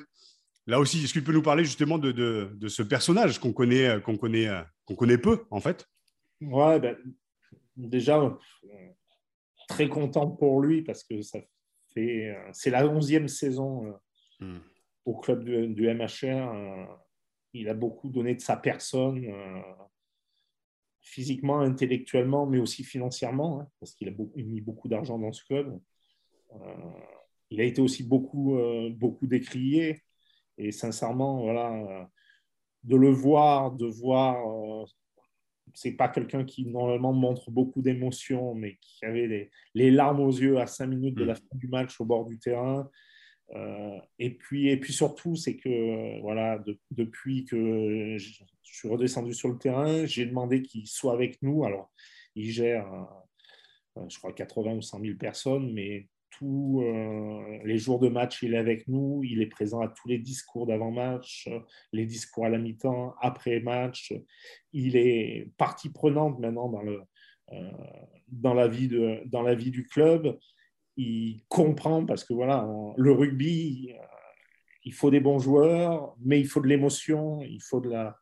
[0.68, 4.02] là aussi, est-ce que tu peux nous parler justement de, de, ce personnage qu'on connaît,
[4.02, 4.50] qu'on connaît,
[4.86, 5.88] qu'on connaît peu, en fait?
[6.42, 6.98] Ouais, ben,
[7.78, 8.20] déjà,
[9.68, 11.40] très content pour lui parce que ça
[11.94, 13.86] fait, c'est la onzième saison
[14.42, 14.60] euh, hmm.
[15.06, 16.54] au club du, du MHR.
[16.54, 16.86] Euh,
[17.54, 19.62] il a beaucoup donné de sa personne euh,
[21.06, 25.80] physiquement, intellectuellement, mais aussi financièrement, hein, parce qu'il a mis beaucoup d'argent dans ce club.
[26.54, 26.58] Euh,
[27.52, 30.02] il a été aussi beaucoup, euh, beaucoup décrié.
[30.58, 32.10] Et sincèrement, voilà,
[32.84, 34.86] de le voir, de voir, euh,
[35.76, 40.32] c'est pas quelqu'un qui normalement montre beaucoup d'émotions, mais qui avait les, les, larmes aux
[40.32, 41.38] yeux à cinq minutes de la mm.
[41.38, 42.90] fin du match au bord du terrain.
[44.20, 49.58] Et, puis, et puis surtout, c'est que voilà, depuis que je suis redescendu sur le
[49.58, 51.64] terrain, j'ai demandé qu'il soit avec nous.
[51.64, 51.92] Alors,
[52.36, 52.92] il gère,
[53.98, 58.44] euh, je crois, 80 ou 100 000 personnes, mais tous euh, les jours de match,
[58.44, 59.24] il est avec nous.
[59.24, 61.50] Il est présent à tous les discours d'avant-match,
[61.94, 64.14] les discours à la mi-temps, après-match.
[64.74, 67.02] Il est partie prenante maintenant dans, le,
[67.54, 67.72] euh,
[68.28, 70.38] dans, la vie de, dans la vie du club.
[70.98, 73.94] Il comprend parce que voilà, le rugby,
[74.84, 78.18] il faut des bons joueurs, mais il faut de l'émotion, il faut de la,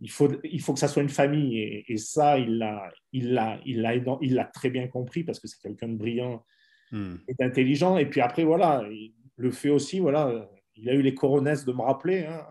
[0.00, 1.84] il faut, il faut que ça soit une famille.
[1.86, 5.48] Et, ça, il l'a il l'a, il l'a, il l'a très bien compris parce que
[5.48, 6.44] c'est quelqu'un de brillant
[6.92, 7.16] hmm.
[7.26, 7.96] et d'intelligent.
[7.98, 11.72] Et puis après, voilà, il le fait aussi, voilà, il a eu les coronesses de
[11.72, 12.26] me rappeler.
[12.26, 12.46] Hein,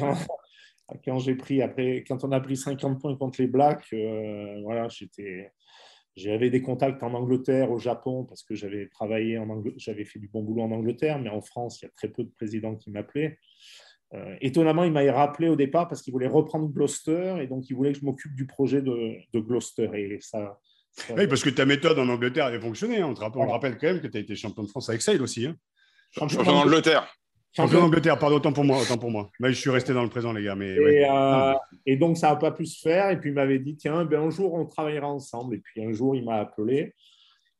[0.00, 0.14] euh,
[1.04, 4.88] quand, j'ai pris, après, quand on a pris 50 points contre les Blacks, euh, voilà,
[4.88, 5.52] j'étais.
[6.18, 10.18] J'avais des contacts en Angleterre, au Japon, parce que j'avais travaillé en Angleterre, j'avais fait
[10.18, 12.74] du bon boulot en Angleterre, mais en France, il y a très peu de présidents
[12.74, 13.38] qui m'appelaient.
[14.14, 17.74] Euh, étonnamment, il m'a rappelé au départ parce qu'il voulait reprendre Gloucester et donc il
[17.74, 19.88] voulait que je m'occupe du projet de, Gloucester.
[19.94, 20.58] Et ça,
[21.16, 22.98] Oui, parce que ta méthode en Angleterre avait fonctionné.
[23.00, 23.08] Hein.
[23.10, 25.46] On, te rappelle, quand même que tu as été champion de France avec Sale aussi.
[25.46, 25.56] Hein.
[26.10, 27.06] Champion d'Angleterre.
[27.52, 29.30] Champion d'Angleterre, pardon, autant pour moi, autant pour moi.
[29.40, 30.54] Mais je suis resté dans le présent, les gars.
[30.54, 31.54] Mais, et, euh,
[31.86, 33.10] et donc, ça n'a pas pu se faire.
[33.10, 35.56] Et puis, il m'avait dit, tiens, ben, un jour, on travaillera ensemble.
[35.56, 36.94] Et puis, un jour, il m'a appelé.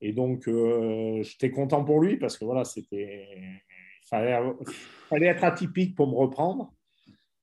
[0.00, 3.26] Et donc, euh, j'étais content pour lui parce que voilà, c'était
[4.08, 4.38] fallait,
[5.08, 6.72] fallait être atypique pour me reprendre.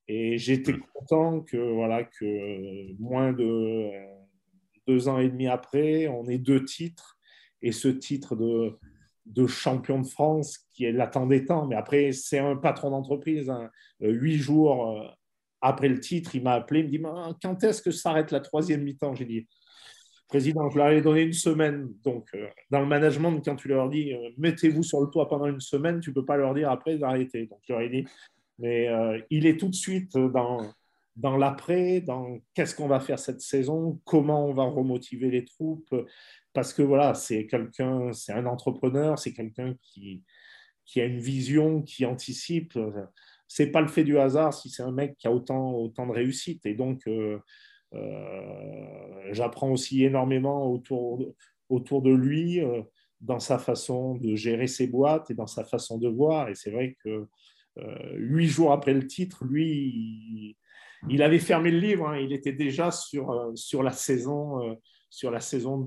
[0.08, 3.90] Et j'étais content que, voilà, que moins de
[4.86, 7.18] deux ans et demi après, on ait deux titres.
[7.60, 8.78] Et ce titre de,
[9.26, 11.66] de champion de France qui l'attendait tant.
[11.66, 13.50] Mais après, c'est un patron d'entreprise.
[13.50, 13.70] Hein.
[14.02, 15.06] Euh, huit jours euh,
[15.60, 17.02] après le titre, il m'a appelé, il me dit
[17.42, 19.14] Quand est-ce que s'arrête la troisième mi-temps?
[19.14, 19.46] J'ai dit
[20.28, 21.88] Président, je leur ai donné une semaine.
[22.04, 25.46] Donc, euh, dans le management, quand tu leur dis euh, mettez-vous sur le toit pendant
[25.46, 27.46] une semaine, tu ne peux pas leur dire après d'arrêter.
[27.46, 28.04] Donc, je leur ai dit
[28.58, 30.72] mais euh, il est tout de suite dans,
[31.14, 35.94] dans l'après, dans qu'est-ce qu'on va faire cette saison, comment on va remotiver les troupes.
[36.56, 40.24] Parce que voilà, c'est quelqu'un, c'est un entrepreneur, c'est quelqu'un qui,
[40.96, 42.78] a une vision, qui anticipe.
[43.46, 46.64] C'est pas le fait du hasard si c'est un mec qui a autant, de réussite.
[46.64, 47.38] Et donc, euh,
[49.32, 51.18] j'apprends aussi énormément autour,
[52.00, 52.80] de lui, euh,
[53.20, 56.48] dans sa façon de gérer ses boîtes et dans sa façon de voir.
[56.48, 57.26] Et c'est vrai que
[57.76, 60.56] euh, huit jours après le titre, lui,
[61.10, 62.08] il avait fermé le livre.
[62.08, 62.18] Hein.
[62.18, 64.74] il était déjà sur la saison,
[65.16, 65.80] sur la saison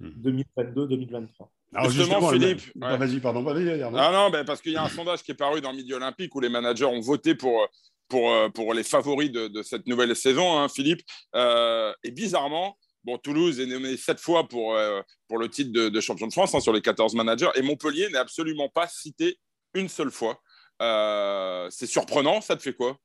[0.00, 1.48] 2022-2023.
[1.74, 2.62] Alors justement, Philippe.
[2.76, 3.44] Vas-y, pardon.
[3.46, 6.34] ah non, ben, parce qu'il y a un sondage qui est paru dans Midi Olympique
[6.34, 7.68] où les managers ont voté pour,
[8.08, 11.02] pour, pour les favoris de, de cette nouvelle saison, hein, Philippe.
[11.34, 16.26] et bizarrement, Bon, Toulouse est nommé sept fois pour, euh, pour le titre de, champion
[16.26, 19.38] de France hein, sur les 14 managers et Montpellier n'est absolument pas cité
[19.74, 20.40] une seule fois.
[20.82, 22.98] Euh, c'est surprenant, ça te fait quoi?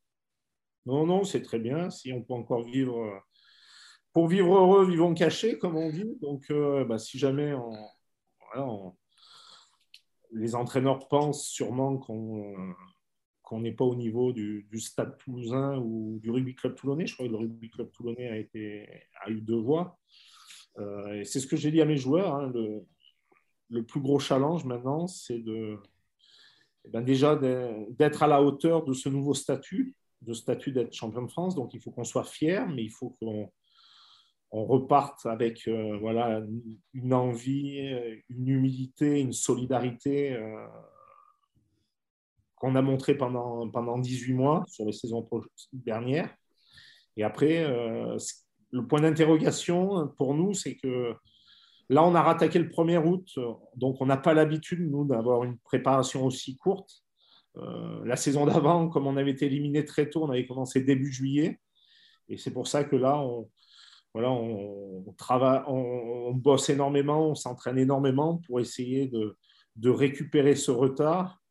[0.88, 1.92] Non, non, c'est très bien.
[1.92, 3.22] Si on peut encore vivre.
[4.12, 6.18] Euh, pour vivre heureux, vivons cachés, comme on dit.
[6.22, 6.52] Donc,
[6.88, 7.54] bah, si jamais
[10.32, 16.56] les entraîneurs pensent sûrement qu'on n'est pas au niveau du, Stade toulousain ou du Rugby
[16.56, 17.06] Club toulonnais.
[17.06, 18.50] Je crois que le Rugby Club toulonnais
[19.26, 19.98] a, eu deux voix.
[20.78, 22.36] Euh, c'est ce que j'ai dit à mes joueurs.
[22.36, 22.52] Hein,
[23.70, 25.42] le, plus gros challenge maintenant, c'est
[26.84, 31.22] eh ben déjà d'être à la hauteur de ce nouveau statut, de statut d'être champion
[31.22, 31.56] de France.
[31.56, 33.52] Donc il faut qu'on soit fier, mais il faut qu'on
[34.52, 36.42] on reparte avec euh, voilà,
[36.94, 37.80] une envie,
[38.30, 40.34] une humilité, une solidarité.
[40.34, 40.68] Euh,
[42.56, 45.28] qu'on a montré pendant, pendant 18 mois sur les saisons
[45.74, 46.30] dernières.
[47.18, 48.16] Et après, euh,
[48.70, 51.16] le point d'interrogation pour nous, c'est que
[51.90, 53.40] là, on a rattaqué le 1er août,
[53.76, 57.04] donc on n'a pas l'habitude, nous, d'avoir une préparation aussi courte.
[57.56, 61.60] La saison d'avant, comme on avait été éliminé très tôt, on avait commencé début juillet.
[62.30, 63.50] Et c'est pour ça que là, on,
[64.14, 69.38] voilà, on, travaille, on, bosse énormément, on s'entraîne énormément pour essayer de,
[69.78, 71.42] de récupérer ce retard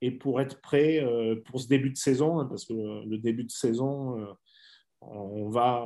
[0.00, 3.44] et pour être prêt euh, pour ce début de saison, hein, parce que le début
[3.44, 4.32] de saison, euh,
[5.00, 5.84] on va,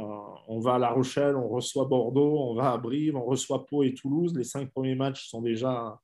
[0.48, 3.82] on va à La Rochelle, on reçoit Bordeaux, on va à Brive, on reçoit Pau
[3.82, 4.34] et Toulouse.
[4.36, 5.98] Les cinq premiers matchs sont déjà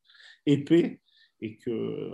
[0.44, 1.00] épais
[1.40, 2.10] et que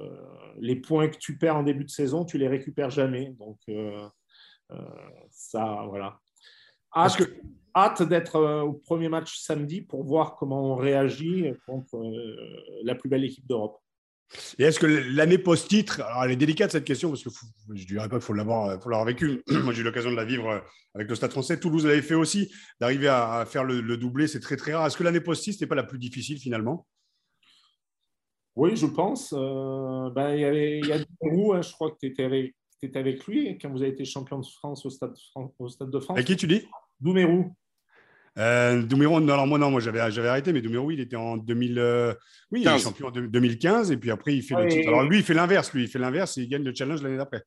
[0.59, 3.35] les points que tu perds en début de saison, tu les récupères jamais.
[3.39, 4.07] Donc, euh,
[5.31, 6.21] ça, voilà.
[7.17, 7.25] Que...
[7.75, 12.03] hâte d'être au premier match samedi pour voir comment on réagit contre
[12.85, 13.83] la plus belle équipe d'Europe.
[14.59, 17.31] Et est-ce que l'année post-titre, alors elle est délicate cette question parce que
[17.75, 19.43] je ne dirais pas qu'il faut l'avoir vécu.
[19.51, 20.61] Moi, j'ai eu l'occasion de la vivre euh,
[20.95, 21.59] avec le Stade français.
[21.59, 22.51] Toulouse l'avait fait aussi.
[22.81, 24.87] D'arriver à, faire le, doublé, c'est très très rare.
[24.87, 26.87] Est-ce que l'année post-titre n'est pas la plus difficile finalement?
[28.57, 29.35] Oui, je pense.
[29.37, 32.25] Euh, ben, il y, avait, il y a hein, je crois que tu étais
[32.99, 35.15] avec, lui quand vous avez été champion de France au Stade,
[35.59, 36.19] au stade de France.
[36.19, 36.67] À qui tu dis?
[37.01, 37.55] Doumerou.
[38.39, 41.79] Euh, Doumero, alors moi non, moi j'avais, j'avais arrêté, mais Doumero, il était en 2000,
[41.79, 42.15] euh,
[42.51, 44.89] oui, il est champion en 2015, et puis après il fait le titre.
[44.89, 47.19] Alors lui, il fait l'inverse, lui, il fait l'inverse, et il gagne le challenge l'année
[47.19, 47.43] d'après.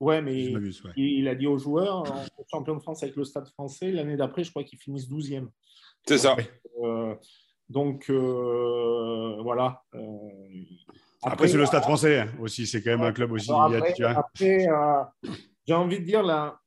[0.00, 0.52] Ouais, mais
[0.96, 2.04] il, a dit aux joueurs,
[2.50, 5.48] champion de France avec le Stade Français, l'année d'après, je crois qu'ils finissent 12e.
[6.06, 6.36] C'est ça.
[6.84, 7.14] Euh,
[7.68, 9.82] donc euh, voilà.
[11.22, 13.50] Après, c'est le Stade Français hein, aussi, c'est quand même un club aussi.
[13.50, 14.66] Après, après
[15.66, 16.60] j'ai envie de dire la,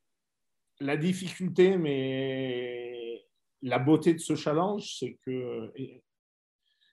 [0.82, 3.01] la difficulté, mais
[3.62, 5.72] la beauté de ce challenge, c'est que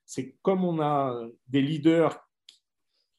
[0.04, 1.14] c'est comme on a
[1.48, 2.18] des leaders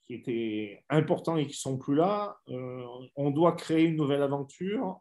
[0.05, 2.83] qui étaient importants et qui sont plus là, euh,
[3.15, 4.99] on doit créer une nouvelle aventure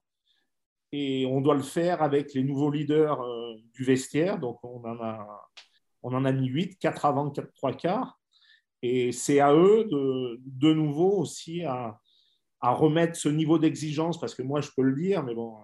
[0.93, 4.39] et on doit le faire avec les nouveaux leaders euh, du vestiaire.
[4.39, 5.49] Donc on en a,
[6.03, 8.19] on en a mis 8, 4 avant, 4 3 quarts.
[8.83, 11.99] Et c'est à eux de, de nouveau aussi à
[12.61, 15.57] remettre ce niveau d'exigence, parce que moi je peux le dire, mais bon,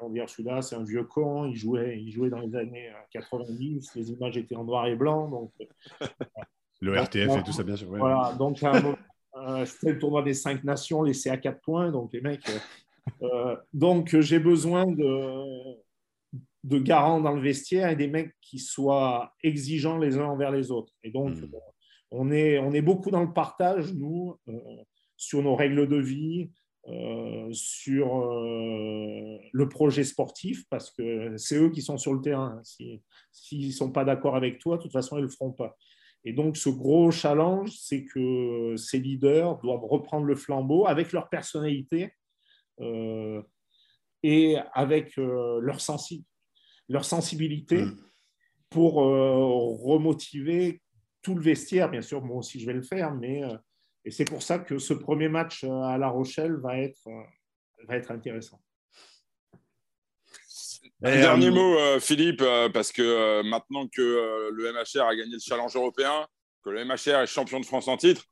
[0.00, 3.88] vont dire celui-là, c'est un vieux con, il jouait, il jouait dans les années 90,
[3.96, 5.28] euh, les images étaient en noir et blanc.
[5.28, 6.06] Donc, euh,
[6.80, 7.88] le RTF et tout ça, bien sûr.
[7.88, 8.58] Voilà, donc
[9.66, 12.48] c'était le tournoi des cinq nations, laissé à quatre points, donc les mecs.
[13.22, 15.76] Euh, donc j'ai besoin de,
[16.64, 20.70] de garants dans le vestiaire et des mecs qui soient exigeants les uns envers les
[20.70, 20.92] autres.
[21.02, 21.50] Et donc, hmm.
[22.10, 24.36] on, est, on est beaucoup dans le partage, nous,
[25.16, 26.50] sur nos règles de vie,
[26.86, 32.62] euh, sur euh, le projet sportif parce que c'est eux qui sont sur le terrain.
[32.62, 35.76] S'ils ne sont pas d'accord avec toi, de toute façon, ils ne le feront pas.
[36.24, 41.28] Et donc, ce gros challenge, c'est que ces leaders doivent reprendre le flambeau avec leur
[41.28, 42.12] personnalité
[42.80, 43.42] euh,
[44.22, 45.60] et avec leur,
[46.88, 47.98] leur sensibilité mm.
[48.70, 50.80] pour remotiver
[51.22, 51.90] tout le vestiaire.
[51.90, 53.42] Bien sûr, moi aussi, je vais le faire, mais
[54.04, 57.22] et c'est pour ça que ce premier match euh, à La Rochelle va être, euh,
[57.86, 58.60] va être intéressant.
[61.02, 65.76] Un dernier euh, mot, Philippe, parce que maintenant que le MHR a gagné le challenge
[65.76, 66.26] européen,
[66.64, 68.24] que le MHR est champion de France en titre,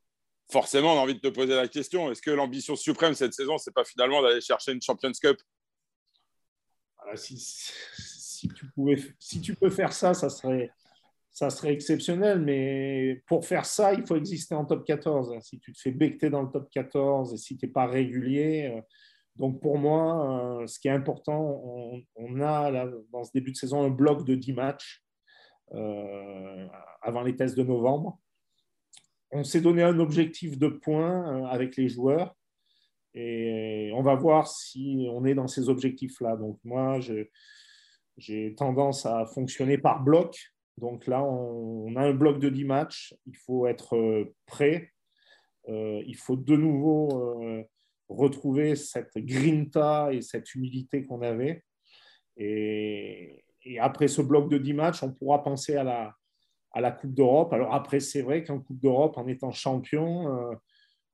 [0.51, 3.57] forcément, on a envie de te poser la question est-ce que l'ambition suprême cette saison,
[3.59, 5.37] c'est pas finalement d'aller chercher une Champions Cup?
[7.15, 10.73] Si, si, tu pouvais, si tu peux faire ça, ça serait,
[11.37, 15.39] ça serait exceptionnel, mais pour faire ça, il faut exister en top 14.
[15.43, 18.83] Si tu te fais becter dans le top 14 et si tu n'es pas régulier,
[19.37, 21.63] Donc pour moi, ce qui est important,
[22.17, 25.05] on, a dans ce début de saison un bloc de 10 matchs
[27.03, 28.19] avant les tests de novembre.
[29.31, 32.35] On s'est donné un objectif de points avec les joueurs
[33.13, 36.37] et on va voir si on est dans ces objectifs-là.
[36.37, 36.99] Donc moi,
[38.17, 40.56] j'ai tendance à fonctionner par bloc.
[40.79, 43.15] Donc là, on, a un bloc de 10 matchs.
[43.27, 44.93] Il faut être euh, prêt.
[45.69, 47.65] Euh, il faut de nouveau euh,
[48.09, 51.65] retrouver cette grinta et cette humilité qu'on avait.
[52.37, 53.43] Et,
[53.81, 56.15] après ce bloc de 10 matchs, on pourra penser à la,
[56.73, 57.53] à la Coupe d'Europe.
[57.53, 60.57] Alors après, c'est vrai qu'en Coupe d'Europe, en étant champion,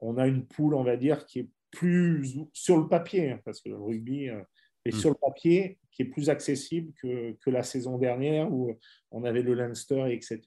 [0.01, 3.63] on a une poule, on va dire, qui est plus sur le papier, hein, parce
[3.63, 4.29] que le rugby
[4.85, 4.99] est hmm.
[4.99, 8.77] sur le papier, qui est plus accessible que, que, la saison dernière où
[9.11, 10.41] on avait le Leinster, etc.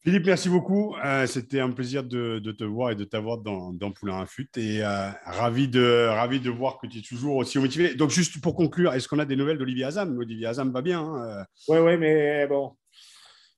[0.00, 0.94] Philippe, merci beaucoup.
[1.02, 4.26] Euh, c'était un plaisir de, de, te voir et de t'avoir dans, dans, Poulain à
[4.26, 4.50] Fut.
[4.58, 7.94] Et euh, ravi, de, ravi de voir que tu es toujours aussi motivé.
[7.94, 11.46] Donc, juste pour conclure, est-ce qu'on a des nouvelles d'Olivier Azam Olivier Azam va bien.
[11.68, 12.76] Oui, hein, oui, mais bon,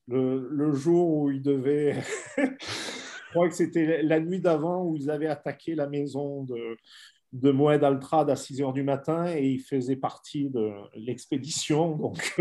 [0.06, 2.00] le, le, jour où il devait
[3.36, 6.76] crois que c'était la nuit d'avant où ils avaient attaqué la maison de,
[7.40, 11.96] de Moed Altrad à 6 heures du matin et il faisait partie de l'expédition.
[11.96, 12.36] Donc,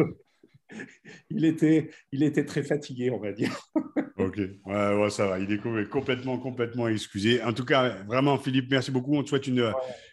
[1.29, 3.55] il, était, il était très fatigué, on va dire.
[4.17, 5.39] ok, ouais, ça va.
[5.39, 7.43] Il est complètement, complètement excusé.
[7.43, 9.15] En tout cas, vraiment, Philippe, merci beaucoup.
[9.15, 9.71] On te souhaite une,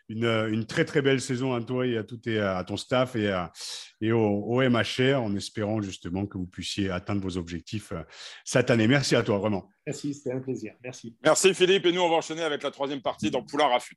[0.08, 3.30] une, une, très, très belle saison à toi et à, tout à ton staff et,
[3.30, 3.52] à,
[4.00, 8.02] et au, au, MHR en espérant justement que vous puissiez atteindre vos objectifs euh,
[8.44, 8.88] cette année.
[8.88, 9.68] Merci à toi, vraiment.
[9.86, 10.74] Merci, c'était un plaisir.
[10.82, 11.16] Merci.
[11.24, 11.86] Merci, Philippe.
[11.86, 13.96] Et nous, on va enchaîner avec la troisième partie dans Poulain Rafut.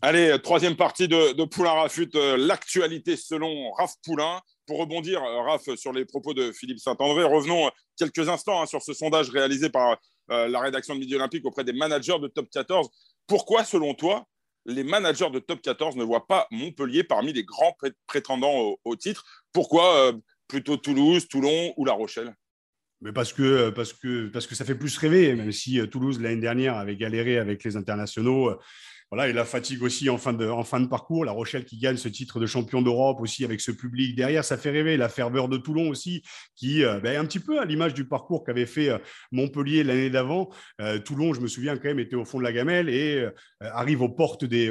[0.00, 4.40] Allez, troisième partie de, Poulain Rafut, euh, l'actualité selon Raph Poulain.
[4.64, 8.66] Pour rebondir, euh, Raph, sur les propos de Philippe Saint-André, revenons euh, quelques instants hein,
[8.66, 9.98] sur ce sondage réalisé par
[10.30, 12.90] la rédaction de Midi Olympique auprès des managers de Top 14.
[13.26, 14.26] Pourquoi, selon toi,
[14.66, 17.74] les managers de Top 14 ne voient pas Montpellier parmi les grands
[18.06, 19.24] prétendants au, titre?
[19.54, 20.12] Pourquoi
[20.46, 22.34] plutôt Toulouse, Toulon ou La Rochelle?
[23.00, 26.42] Mais parce que, parce, que, parce que ça fait plus rêver, même si Toulouse, l'année
[26.42, 28.54] dernière, avait galéré avec les internationaux
[29.10, 31.24] voilà, et la fatigue aussi en fin, de, parcours.
[31.24, 34.58] La Rochelle qui gagne ce titre de champion d'Europe aussi avec ce public derrière, ça
[34.58, 34.98] fait rêver.
[34.98, 36.22] La ferveur de Toulon aussi,
[36.56, 38.98] qui euh, ben, un petit peu à l'image du parcours qu'avait fait euh,
[39.32, 40.50] Montpellier l'année d'avant.
[40.82, 43.26] Euh, Toulon, je me souviens quand même, était au fond de la gamelle et
[43.60, 44.70] arrive aux portes des,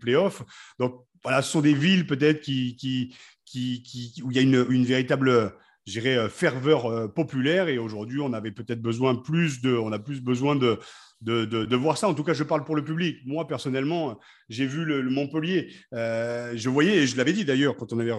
[0.00, 0.42] playoffs.
[0.78, 3.14] Donc voilà, ce sont des villes peut-être qui,
[4.24, 5.52] où il y a une, une véritable
[6.30, 7.68] ferveur populaire.
[7.68, 10.78] Et aujourd'hui, on avait peut-être besoin plus de, on a plus besoin de,
[11.20, 12.08] de, voir ça.
[12.08, 13.18] En tout cas, je parle pour le public.
[13.26, 15.72] Moi, personnellement, j'ai vu le, Montpellier.
[15.94, 18.12] Euh, je voyais, et je l'avais dit d'ailleurs quand, on avait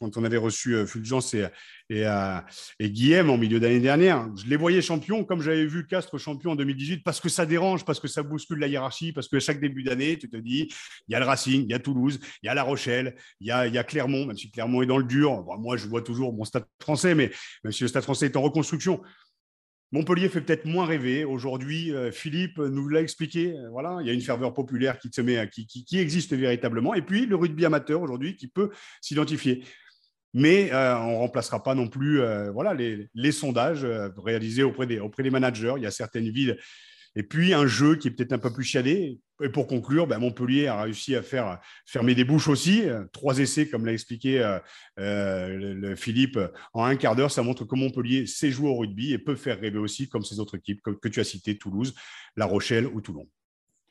[0.00, 2.40] quand on avait reçu euh, Fulgence euh,
[2.78, 6.52] et Guillaume en milieu d'année dernière, je les voyais champions comme j'avais vu Castres champion
[6.52, 9.60] en 2018 parce que ça dérange, parce que ça bouscule la hiérarchie, parce que chaque
[9.60, 10.68] début d'année, tu te dis,
[11.08, 13.46] il y a le Racing, il y a Toulouse, il y a La Rochelle, il
[13.46, 15.44] y a, y a Clermont, même si Clermont est dans le dur.
[15.58, 17.30] moi, je vois toujours mon stade français, mais
[17.62, 19.00] même si le stade français est en reconstruction,
[19.94, 21.24] Montpellier fait peut-être moins rêver.
[21.24, 23.52] Aujourd'hui, euh, Philippe nous l'a expliqué.
[23.52, 26.94] Euh, voilà, il y a une ferveur populaire qui, se met, qui, existe véritablement.
[26.94, 29.62] Et puis, le rugby amateur aujourd'hui qui peut s'identifier.
[30.32, 32.20] Mais euh, on ne remplacera pas non plus
[32.52, 35.74] voilà, les, sondages réalisés auprès des managers.
[35.76, 36.58] Il y a certaines villes
[37.16, 39.18] et puis un jeu qui est peut-être un peu plus chiadé.
[39.42, 42.84] Et pour conclure, ben, Montpellier a réussi à faire fermer des bouches aussi.
[43.12, 44.58] Trois essais, comme l'a expliqué euh,
[44.98, 46.38] euh, Philippe,
[46.72, 47.30] en un quart d'heure.
[47.30, 50.40] Ça montre que Montpellier sait jouer au rugby et peut faire rêver aussi, comme ces
[50.40, 51.94] autres équipes que, tu as citées, Toulouse,
[52.36, 53.28] La Rochelle ou Toulon.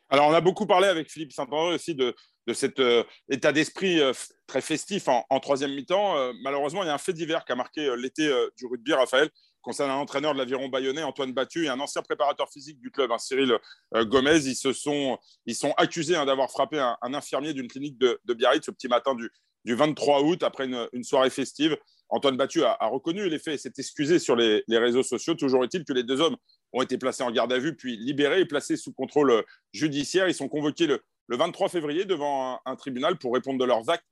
[0.10, 2.14] Alors, on a beaucoup parlé avec Philippe Saint-André aussi de,
[2.54, 4.02] cet euh, état d'esprit
[4.48, 6.34] très festif en troisième mi-temps.
[6.44, 9.30] malheureusement, il y a un fait divers qui a marqué l'été du rugby, Raphaël
[9.64, 13.12] concernant un entraîneur de l'aviron bayonnais, Antoine Battu, et un ancien préparateur physique du club,
[13.12, 13.58] hein, Cyril
[13.96, 14.46] euh, Gomez.
[14.46, 18.66] Ils, se sont, ils sont accusés hein, d'avoir frappé un, infirmier d'une clinique de, Biarritz
[18.66, 19.32] ce petit matin du,
[19.66, 21.78] du 23 août, après une, soirée festive.
[22.10, 25.34] Antoine Battu a, reconnu les faits et s'est excusé sur les, réseaux sociaux.
[25.34, 26.36] Toujours est-il que les deux hommes
[26.74, 29.42] ont été placés en garde à vue, puis libérés et placés sous contrôle euh,
[29.72, 30.28] judiciaire.
[30.28, 34.06] Ils sont convoqués le, 23 février devant un, tribunal pour répondre de leurs actes.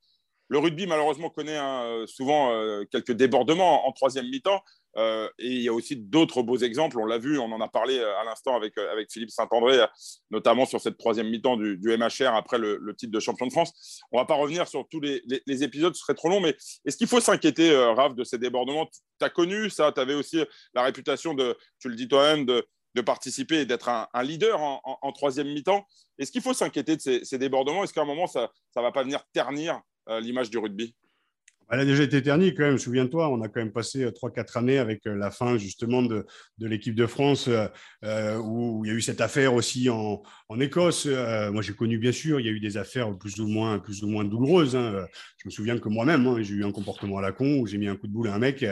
[0.47, 4.62] Le rugby, malheureusement, connaît hein, souvent euh, quelques débordements en troisième mi-temps.
[4.98, 7.00] Euh, et il y a aussi d'autres beaux exemples.
[7.00, 9.80] On l'a vu, on en a parlé euh, à l'instant avec, euh, avec Philippe Saint-André,
[10.30, 14.02] notamment sur cette troisième mi-temps du, MHR après le, titre de champion de France.
[14.12, 15.22] On ne va pas revenir sur tous les,
[15.64, 18.88] épisodes, ce serait trop long, mais est-ce qu'il faut s'inquiéter, Raph, de ces débordements?
[19.20, 22.66] Tu as connu ça, tu avais aussi la réputation de, tu le dis toi-même, de,
[23.06, 25.86] participer et d'être un, leader en, troisième mi-temps.
[26.18, 27.84] Est-ce qu'il faut s'inquiéter de ces, débordements?
[27.84, 30.96] Est-ce qu'à un moment, ça ne va pas venir ternir l'image du rugby?
[31.72, 34.60] Elle a déjà été ternie quand même, souviens-toi, on a quand même passé 3-4 euh,
[34.60, 36.26] années avec euh, la fin justement de,
[36.58, 37.50] de l'équipe de France,
[38.04, 41.06] euh, où il y a eu cette affaire aussi en, en Écosse.
[41.06, 44.04] moi j'ai connu bien sûr, il y a eu des affaires plus ou moins, plus
[44.04, 44.76] ou moins douloureuses.
[44.76, 45.08] Hein.
[45.38, 47.78] Je me souviens que moi-même, hein, j'ai eu un comportement à la con où j'ai
[47.78, 48.66] mis un coup de boule à un mec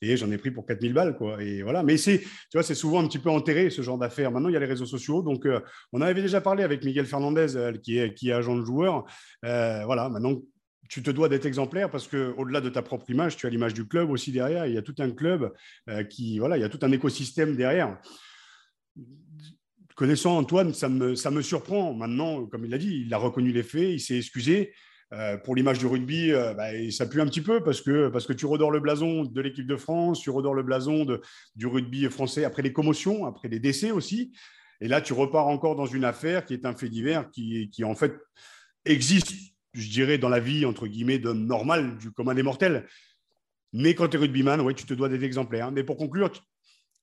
[0.00, 1.16] et j'en ai pris pour 4000 balles.
[1.16, 1.42] Quoi.
[1.42, 1.82] Et voilà.
[1.82, 4.30] Mais c'est, tu vois, c'est souvent un petit peu enterré ce genre d'affaires.
[4.30, 5.22] Maintenant, il y a les réseaux sociaux.
[5.22, 5.44] Donc
[5.92, 7.48] on avait déjà parlé avec Miguel Fernandez,
[7.82, 9.04] qui, est, qui est agent de joueur.
[9.42, 10.40] voilà, maintenant
[10.94, 13.74] tu te dois d'être exemplaire parce que au-delà de ta propre image, tu as l'image
[13.74, 14.64] du club aussi derrière.
[14.66, 15.52] Il y a tout un club
[15.90, 17.98] euh, qui, voilà, il y a tout un écosystème derrière.
[19.96, 21.94] Connaissant Antoine, ça me, ça me surprend.
[21.94, 24.72] Maintenant, comme il l'a dit, il a reconnu les faits, il s'est excusé.
[25.12, 28.24] Euh, pour l'image du rugby, euh, bah, ça pue un petit peu parce que, parce
[28.24, 31.20] que tu redors le blason de l'équipe de France, tu redors le blason de,
[31.56, 34.32] du rugby français après les commotions, après les décès aussi.
[34.80, 37.82] Et là, tu repars encore dans une affaire qui est un fait divers qui, qui
[37.82, 38.14] en fait
[38.84, 39.32] existe
[39.74, 42.86] je dirais, dans la vie, entre guillemets, de normal, du commun des mortels.
[43.72, 45.72] Mais quand tu es rugbyman, ouais, tu te dois d'être exemplaire.
[45.72, 46.30] Mais pour conclure,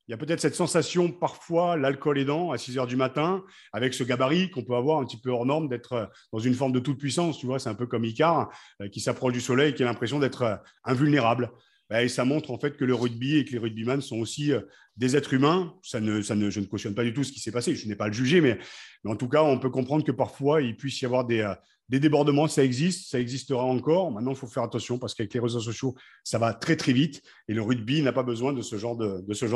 [0.07, 3.93] il y a peut-être cette sensation, parfois, l'alcool aidant, à 6 heures du matin, avec
[3.93, 6.79] ce gabarit qu'on peut avoir un petit peu hors norme, d'être dans une forme de
[6.79, 7.37] toute puissance.
[7.37, 8.49] Tu vois, c'est un peu comme Icar,
[8.81, 11.51] euh, qui s'approche du soleil et qui a l'impression d'être euh, invulnérable.
[11.93, 14.61] Et ça montre en fait que le rugby et que les rugbyman sont aussi euh,
[14.95, 15.75] des êtres humains.
[15.83, 17.87] Ça ne, ça ne, je ne cautionne pas du tout ce qui s'est passé, je
[17.87, 18.57] n'ai pas à le juger, mais,
[19.03, 21.53] mais, en tout cas, on peut comprendre que parfois, il puisse y avoir des,
[21.91, 24.11] des débordements, ça existe, ça existera encore.
[24.11, 27.21] Maintenant, il faut faire attention parce qu'avec les réseaux sociaux, ça va très très vite
[27.49, 28.95] et le rugby n'a pas besoin de ce genre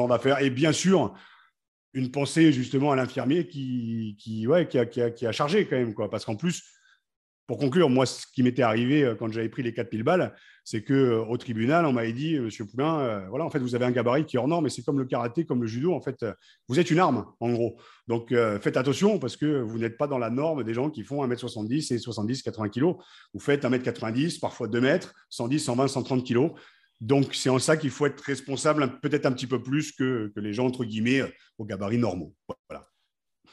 [0.09, 0.41] d'affaires.
[0.41, 1.13] Et bien sûr,
[1.93, 5.93] une pensée justement à l'infirmier qui, qui, ouais, qui, a, qui, a, chargé quand même,
[5.93, 6.09] quoi.
[6.09, 6.65] Parce qu'en plus,
[7.47, 10.33] pour conclure, moi, ce qui m'était arrivé euh, quand j'avais pris les 4000 balles,
[10.63, 13.85] c'est qu'au euh, tribunal, on m'avait dit, Monsieur Poulain, euh, voilà, en fait, vous avez
[13.85, 16.01] un gabarit qui est hors norme, mais c'est comme le karaté, comme le judo, en
[16.01, 16.25] fait,
[16.67, 17.77] vous êtes une arme, en gros.
[18.07, 18.29] Donc,
[18.61, 21.93] faites attention parce que vous n'êtes pas dans la norme des gens qui font 1m70
[21.93, 22.93] et 70, 80 kg.
[23.33, 26.51] Vous faites 1m90, parfois 2 m 110, 120, 130 kg.
[27.01, 30.39] Donc, c'est en ça qu'il faut être responsable peut-être un petit peu plus que, que
[30.39, 31.21] les gens, entre guillemets,
[31.57, 32.33] aux gabarits normaux.
[32.69, 32.87] Voilà.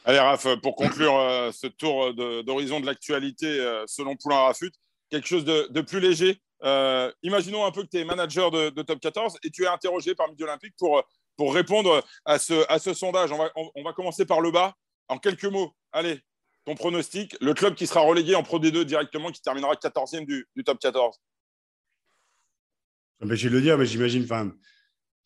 [0.05, 4.71] Allez, Raph, pour conclure euh, ce tour d'horizon de, l'actualité euh, selon Poulain Rafut,
[5.09, 6.41] quelque chose de, plus léger.
[6.63, 10.13] Euh, imaginons un peu que tu es manager de, Top 14 et tu es interrogé
[10.13, 11.01] par Midi Olympique pour,
[11.37, 13.31] pour répondre à ce, à ce sondage.
[13.31, 14.73] On va, on, va commencer par le bas.
[15.07, 16.19] En quelques mots, allez,
[16.65, 20.45] ton pronostic, le club qui sera relégué en Pro D2 directement, qui terminera 14e du,
[20.55, 21.17] du Top 14
[23.21, 24.25] Je vais le dire, mais j'imagine,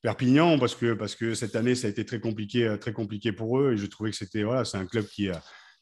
[0.01, 3.31] Perpignan parce que, parce que cette année, ça a été très compliqué, euh, très compliqué
[3.31, 3.73] pour eux.
[3.73, 5.33] Et je trouvais que c'était voilà, c'est un club qui, euh,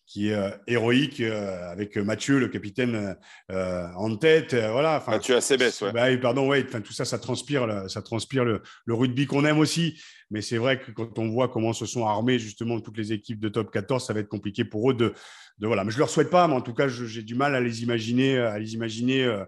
[0.05, 3.15] qui est euh, héroïque avec Mathieu, le capitaine,
[3.49, 4.53] en tête.
[4.55, 5.91] voilà, Mathieu Acebes, ouais.
[5.91, 9.99] Bah, pardon, ouais, tout ça, ça transpire, ça transpire le, le rugby qu'on aime aussi.
[10.31, 13.39] Mais c'est vrai que quand on voit comment se sont armées justement toutes les équipes
[13.39, 15.13] de top 14, ça va être compliqué pour eux de,
[15.59, 15.83] de voilà.
[15.83, 18.37] Mais je leur souhaite pas, mais en tout cas, j'ai du mal à les imaginer,
[18.37, 19.43] à les imaginer euh,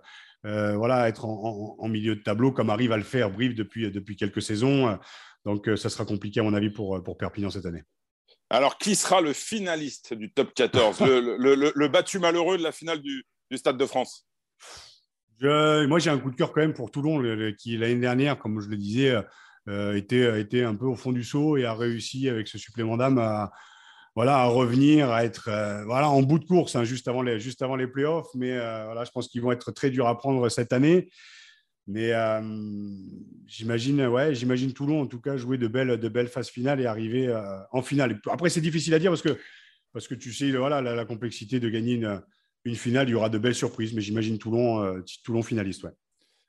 [0.76, 4.42] voilà, être en, milieu de tableau, comme arrive à le faire Brive depuis, depuis quelques
[4.42, 4.98] saisons.
[5.46, 7.84] Donc, euh, ça sera compliqué, à mon avis, pour, pour Perpignan cette année.
[8.50, 13.26] Alors, qui sera le finaliste du top 14, le, battu malheureux de la finale du,
[13.56, 14.28] Stade de France
[15.42, 17.24] Moi, j'ai un coup de cœur quand même pour Toulon,
[17.58, 19.16] qui l'année dernière, comme je le disais,
[19.70, 22.98] euh, était, était un peu au fond du saut et a réussi avec ce supplément
[22.98, 23.52] d'âme à,
[24.18, 27.40] voilà, à revenir, à être euh, voilà, en bout de course, hein, juste, avant les,
[27.40, 28.34] juste avant les playoffs.
[28.34, 31.12] Mais euh, voilà, je pense qu'ils vont être très durs à prendre cette année.
[31.86, 32.42] Mais euh,
[33.46, 36.88] j'imagine, ouais, j'imagine Toulon, en tout cas, jouer de belles, de belles phases finales et
[36.88, 37.32] arriver
[37.72, 38.20] en finale.
[38.32, 39.38] Après, c'est difficile à dire parce que,
[39.94, 42.20] parce que tu sais, voilà, la, complexité de gagner une,
[42.66, 43.94] une, finale, il y aura de belles surprises.
[43.94, 45.84] Mais j'imagine Toulon, Toulon finaliste.
[45.84, 45.92] Ouais.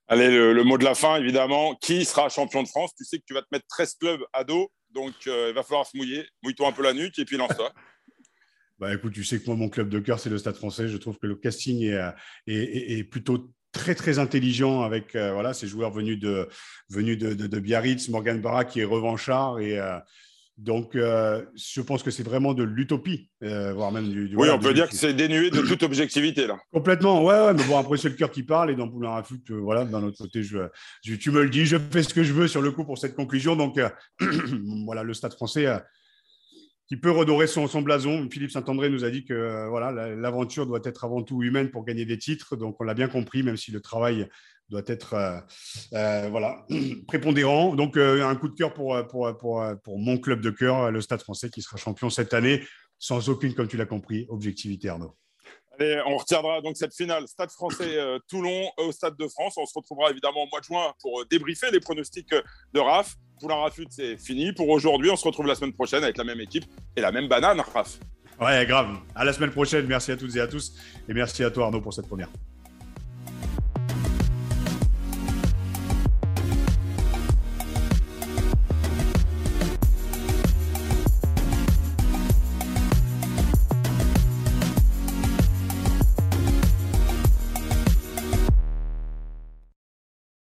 [0.07, 1.75] Allez, le, mot de la fin, évidemment.
[1.75, 2.93] Qui sera champion de France?
[2.97, 4.71] Tu sais que tu vas te mettre 13 clubs à dos.
[4.91, 6.27] Donc, euh, il va falloir se mouiller.
[6.43, 7.73] Mouille-toi un peu la nuque et puis lance-toi.
[8.79, 10.89] bah, écoute, tu sais que moi, mon club de cœur, c'est le Stade français.
[10.89, 11.95] Je trouve que le casting est,
[12.49, 16.49] euh, plutôt très très intelligent avec euh, voilà ces joueurs venus de
[16.89, 19.79] venus de, Biarritz, Morgan Barra qui est revanchard et
[20.59, 24.35] donc je pense que c'est vraiment de l'utopie, voire même du.
[24.37, 26.59] oui, on peut dire que c'est dénué de toute objectivité là.
[26.73, 29.41] Complètement, ouais, ouais mais bon après c'est le cœur qui parle et dans Poulain Rafut,
[29.51, 30.59] voilà, d'un autre côté je,
[31.03, 33.15] tu me le dis, je fais ce que je veux sur le coup pour cette
[33.15, 33.57] conclusion.
[33.57, 33.81] Donc
[34.85, 35.67] voilà, le Stade Français
[36.89, 38.29] qui peut redorer son, son blason.
[38.31, 41.85] Philippe Saint-André nous a dit que euh, voilà, l'aventure doit être avant tout humaine pour
[41.85, 42.57] gagner des titres.
[42.57, 44.27] Donc, on l'a bien compris, même si le travail
[44.71, 45.39] doit être euh,
[45.93, 46.67] euh, voilà,
[47.07, 47.77] prépondérant.
[47.77, 51.21] Donc, un coup de cœur pour, pour, pour, pour, mon club de cœur, le Stade
[51.21, 52.63] français, qui sera champion cette année,
[52.99, 55.15] sans aucune, comme tu l'as compris, objectivité, Arnaud.
[56.07, 59.55] On retiendra donc cette finale Stade français Toulon au Stade de France.
[59.59, 62.35] On se retrouvera évidemment au mois de juin pour débriefer les pronostics
[62.73, 63.15] de RAF.
[63.39, 65.11] Poulain Rafut, c'est fini pour aujourd'hui.
[65.11, 66.65] On se retrouve la semaine prochaine avec la même équipe
[66.97, 67.99] et la même banane, Raf.
[68.41, 68.97] Ouais, grave.
[69.15, 69.87] À la semaine prochaine.
[69.87, 70.75] Merci à toutes et à tous.
[71.09, 72.29] Et merci à toi, Arnaud, pour cette première.